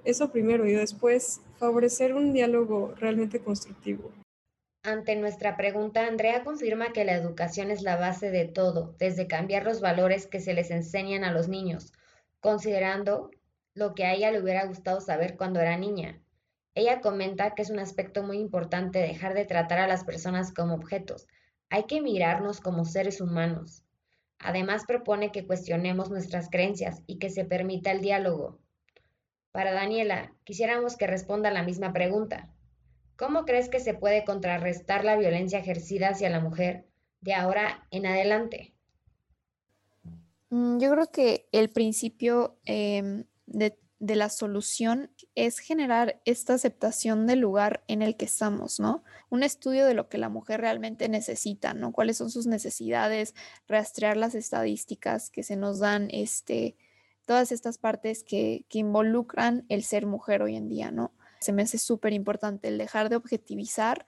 [0.04, 4.12] eso primero y después favorecer un diálogo realmente constructivo.
[4.84, 9.66] Ante nuestra pregunta, Andrea confirma que la educación es la base de todo, desde cambiar
[9.66, 11.92] los valores que se les enseñan a los niños,
[12.40, 13.32] considerando
[13.74, 16.22] lo que a ella le hubiera gustado saber cuando era niña.
[16.74, 20.76] Ella comenta que es un aspecto muy importante dejar de tratar a las personas como
[20.76, 21.28] objetos.
[21.70, 23.84] Hay que mirarnos como seres humanos.
[24.40, 28.60] Además propone que cuestionemos nuestras creencias y que se permita el diálogo.
[29.52, 32.54] Para Daniela, quisiéramos que responda la misma pregunta.
[33.16, 36.86] ¿Cómo crees que se puede contrarrestar la violencia ejercida hacia la mujer
[37.22, 38.76] de ahora en adelante?
[40.50, 47.28] Mm, yo creo que el principio em, de, de, la solución es generar esta aceptación
[47.28, 49.04] del lugar en el que estamos, ¿no?
[49.30, 51.92] Un estudio de lo que la mujer realmente necesita, ¿no?
[51.92, 53.36] Cuáles son sus necesidades,
[53.68, 56.76] rastrear las estadísticas que se nos dan, este,
[57.26, 61.14] todas estas partes que, que involucran el ser mujer hoy en día, ¿no?
[61.40, 64.06] Se me hace súper importante el dejar de objetivizar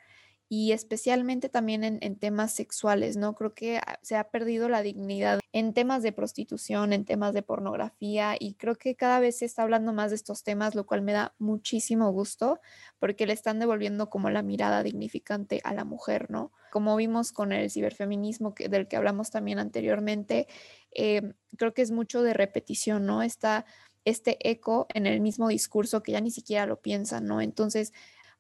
[0.52, 3.36] y especialmente también en, temas sexuales, ¿no?
[3.36, 8.36] Creo que se ha perdido la dignidad en temas de prostitución, en temas de pornografía
[8.38, 11.14] y creo que cada vez se está hablando más de estos temas, lo cual me
[11.14, 12.60] da muchísimo gusto
[12.98, 16.52] porque le están devolviendo como la mirada dignificante a la mujer, ¿no?
[16.72, 20.48] Como vimos con el ciberfeminismo que, del que hablamos también anteriormente,
[20.92, 23.22] eh, creo que es mucho de repetición, ¿no?
[23.22, 23.66] Está
[24.04, 27.40] este eco en el mismo discurso que ya ni siquiera lo piensan, ¿no?
[27.40, 27.94] Entonces,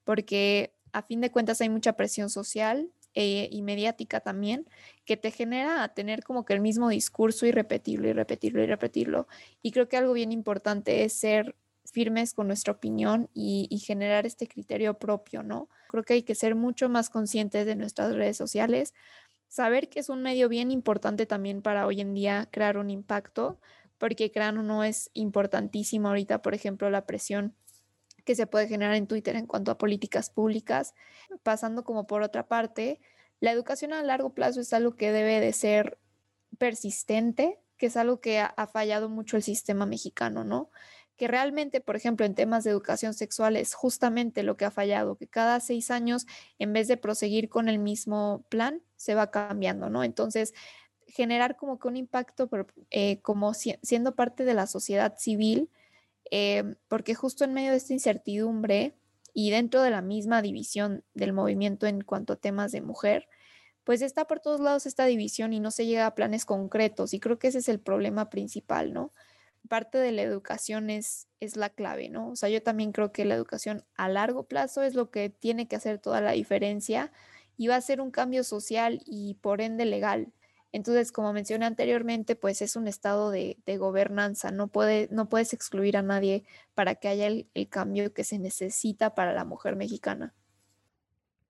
[0.03, 4.68] porque a fin de cuentas hay mucha presión social eh, y mediática también
[5.06, 8.68] que te genera a tener como que el mismo discurso y repetirlo y repetirlo y
[8.68, 9.28] repetirlo.
[9.62, 11.56] Y creo que algo bien importante es ser
[11.92, 15.70] firmes con nuestra opinión y, generar este criterio propio, ¿no?
[15.88, 18.94] Creo que hay que ser mucho más conscientes de nuestras redes sociales,
[19.48, 23.60] saber que es un medio bien importante también para hoy en día crear un impacto,
[23.98, 27.56] porque crean no es importantísimo ahorita, por ejemplo, la presión
[28.30, 30.93] que se puede generar en Twitter en cuanto a políticas públicas.
[31.41, 33.01] Pasando como por otra parte,
[33.39, 35.97] la educación a largo plazo es algo que debe de ser
[36.59, 40.69] persistente, que es algo que ha, fallado mucho el sistema mexicano, ¿no?
[41.17, 45.15] Que realmente, por ejemplo, en temas de educación sexual es justamente lo que ha fallado,
[45.15, 46.27] que cada seis años,
[46.59, 50.03] en vez de proseguir con el mismo plan, se va cambiando, ¿no?
[50.03, 50.53] Entonces,
[51.07, 52.47] generar como que un impacto
[52.91, 55.71] eh, como siendo parte de la sociedad civil,
[56.32, 58.95] eh, porque justo en medio de esta incertidumbre
[59.34, 63.27] y dentro de la misma división del movimiento en cuanto a temas de mujer,
[63.84, 67.19] pues está por todos lados esta división y no se llega a planes concretos y
[67.19, 69.13] creo que ese es el problema principal, ¿no?
[69.67, 72.30] Parte de la educación es, es la clave, ¿no?
[72.30, 75.67] O sea, yo también creo que la educación a largo plazo es lo que tiene
[75.67, 77.11] que hacer toda la diferencia
[77.57, 80.32] y va a ser un cambio social y por ende legal,
[80.72, 85.97] entonces, como mencioné anteriormente, pues es un estado de, gobernanza, no, puede, no puedes excluir
[85.97, 86.43] a nadie
[86.76, 90.36] para que haya el, cambio que se necesita para la mujer mexicana.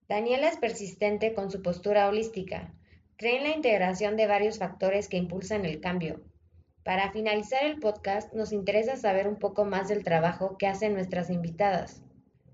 [0.08, 2.72] Daniela es persistente con su postura holística.
[3.16, 6.22] Cree en la integración de varios factores que impulsan el cambio.
[6.82, 11.28] Para finalizar el podcast, nos interesa saber un poco más del trabajo que hacen nuestras
[11.28, 12.02] invitadas.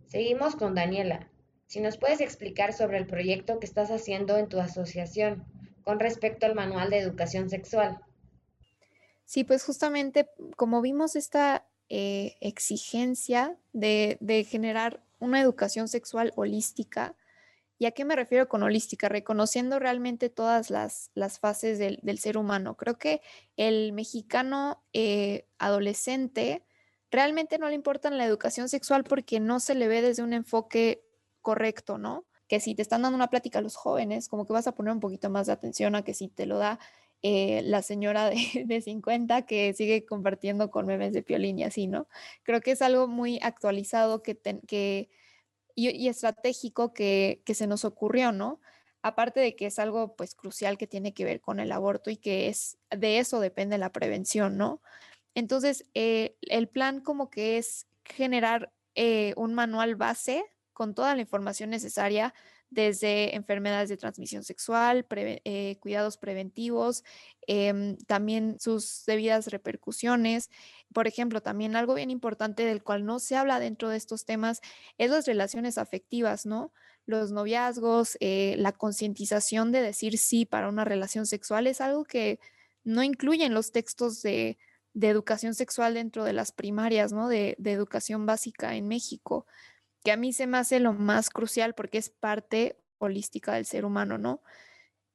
[0.06, 1.30] Seguimos con Daniela.
[1.66, 5.44] Si nos puedes explicar sobre el proyecto que estás haciendo en tu asociación
[5.86, 8.00] con respecto al manual de educación sexual.
[9.24, 14.18] Sí, pues justamente como vimos esta eh, exigencia de,
[14.50, 17.14] generar una educación sexual holística,
[17.78, 19.10] ¿Y a qué me refiero con holística?
[19.10, 22.74] Reconociendo realmente todas las, las fases del, ser humano.
[22.74, 23.20] Creo que
[23.58, 26.64] el mexicano eh, adolescente
[27.10, 31.04] realmente no le importa la educación sexual porque no se le ve desde un enfoque
[31.42, 32.24] correcto, ¿no?
[32.48, 35.00] Que si te están dando una plática los jóvenes, como que vas a poner un
[35.00, 36.78] poquito más de atención a que si te lo da
[37.22, 41.86] eh, la señora de, de, 50 que sigue compartiendo con memes de piolín y así,
[41.86, 42.08] ¿no?
[42.42, 44.36] Creo que es algo muy actualizado que,
[44.66, 45.08] que
[45.76, 48.60] y, estratégico que, se nos ocurrió, ¿no?
[49.02, 52.16] Aparte de que es algo pues crucial que tiene que ver con el aborto y
[52.16, 54.80] que es de eso depende la prevención, ¿no?
[55.34, 60.44] Entonces, eh, el plan como que es generar eh, un manual base
[60.76, 62.34] con toda la información necesaria
[62.68, 67.02] desde enfermedades de transmisión sexual, eh, cuidados preventivos,
[67.46, 70.50] em, también sus debidas repercusiones.
[70.92, 74.60] Por ejemplo, también algo bien importante del cual no se habla dentro de estos temas
[74.98, 76.74] es las relaciones afectivas, ¿no?
[77.06, 82.38] Los noviazgos, eh, la concientización de decir sí para una relación sexual es algo que
[82.84, 84.58] no incluyen los textos de,
[85.00, 87.28] educación sexual dentro de las primarias, ¿no?
[87.28, 89.46] De, de educación básica en México
[90.06, 93.84] que a mí se me hace lo más crucial porque es parte holística del ser
[93.84, 94.40] humano, ¿no?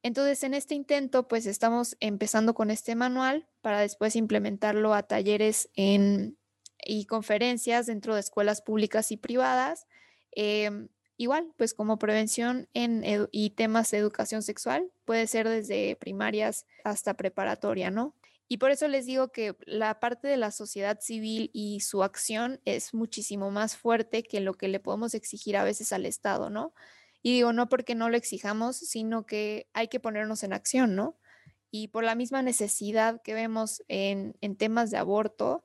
[0.02, 5.70] Entonces, en este intento, pues estamos empezando con este manual para después implementarlo a talleres
[5.76, 6.36] en,
[6.84, 9.86] y conferencias dentro de escuelas públicas y privadas.
[10.32, 16.66] Em, igual, pues como prevención en y temas de educación sexual, puede ser desde primarias
[16.84, 18.14] hasta preparatoria, ¿no?
[18.52, 22.60] Y por eso les digo que la parte de la sociedad civil y su acción
[22.66, 26.74] es muchísimo más fuerte que lo que le podemos exigir a veces al Estado, ¿no?
[27.22, 31.16] Y digo, no porque no lo exijamos, sino que hay que ponernos en acción, ¿no?
[31.70, 35.64] Y por la misma necesidad que vemos en, en temas de aborto,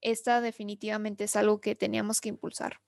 [0.00, 2.78] esta definitivamente es algo que teníamos que impulsar.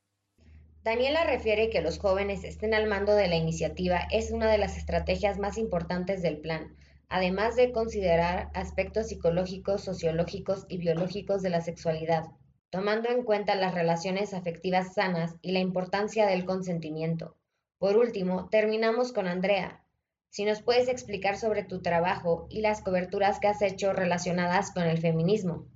[0.84, 4.76] Daniela refiere que los jóvenes estén al mando de la iniciativa es una de las
[4.76, 6.76] estrategias más importantes del plan
[7.10, 12.24] además de considerar aspectos psicológicos, sociológicos y biológicos de la sexualidad,
[12.70, 17.36] tomando en cuenta las relaciones afectivas sanas y la importancia del consentimiento.
[17.78, 19.84] Por último, terminamos con Andrea.
[20.28, 24.84] Si nos puedes explicar sobre tu trabajo y las coberturas que has hecho relacionadas con
[24.84, 25.66] el feminismo.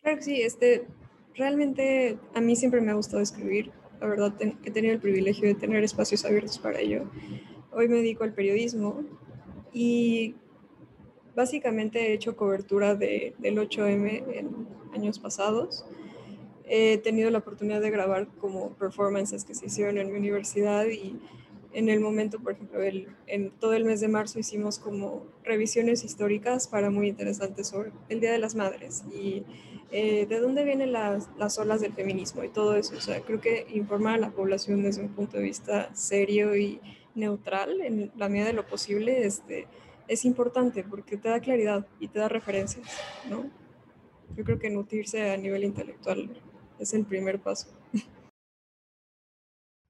[0.00, 0.88] Claro que sí, este,
[1.36, 3.70] realmente a mí siempre me ha gustado escribir.
[4.00, 7.08] La verdad, he tenido el privilegio de tener espacios abiertos para ello.
[7.70, 9.04] Hoy me dedico al periodismo
[9.72, 10.34] y
[11.34, 15.84] básicamente he hecho cobertura de, del 8M en años pasados.
[16.66, 21.18] He tenido la oportunidad de grabar como performances que se hicieron en mi universidad y
[21.72, 22.80] en el momento, por ejemplo,
[23.26, 28.20] en todo el mes de marzo hicimos como revisiones históricas para muy interesantes sobre el
[28.20, 29.42] Día de las Madres y
[29.90, 32.94] eh, de dónde vienen las, las, olas del feminismo y todo eso.
[32.96, 36.80] O sea, creo que informar a la población desde un punto de vista serio y
[37.14, 39.66] neutral en la medida de lo posible este,
[40.08, 42.86] es importante porque te da claridad y te da referencias,
[43.28, 43.50] ¿no?
[44.36, 46.30] Yo creo que nutrirse a nivel intelectual
[46.78, 47.68] es el primer paso.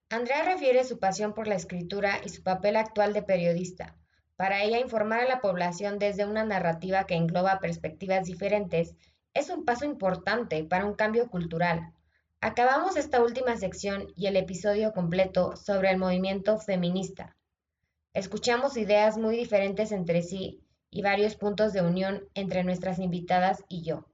[0.09, 3.97] Andrea refiere su pasión por la escritura y su papel actual de periodista.
[4.35, 8.95] Para ella, informar a la población desde una narrativa que engloba perspectivas diferentes
[9.33, 11.93] es un paso importante para un cambio cultural,
[12.45, 17.37] Acabamos esta última sección y el episodio completo sobre el movimiento feminista.
[18.13, 23.83] Escuchamos ideas muy diferentes entre sí y varios puntos de unión entre nuestras invitadas y
[23.83, 24.09] yo.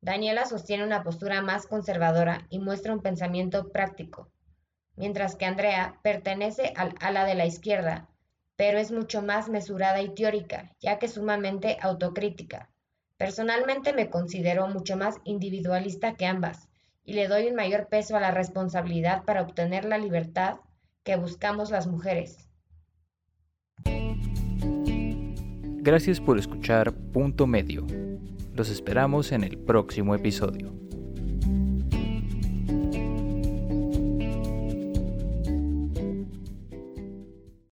[0.00, 4.32] Daniela sostiene una postura más conservadora y muestra un pensamiento práctico,
[4.96, 8.08] mientras que Andrea pertenece al ala de la izquierda,
[8.56, 12.70] pero es mucho más mesurada y teórica, ya que sumamente autocrítica.
[13.16, 16.69] Personalmente me considero mucho más individualista que ambas
[17.10, 20.60] y le doy un mayor peso a la responsabilidad para obtener la libertad
[21.02, 22.48] que buscamos las mujeres.
[25.82, 27.84] Gracias por escuchar Punto Medio.
[28.54, 30.79] Los esperamos en el próximo episodio.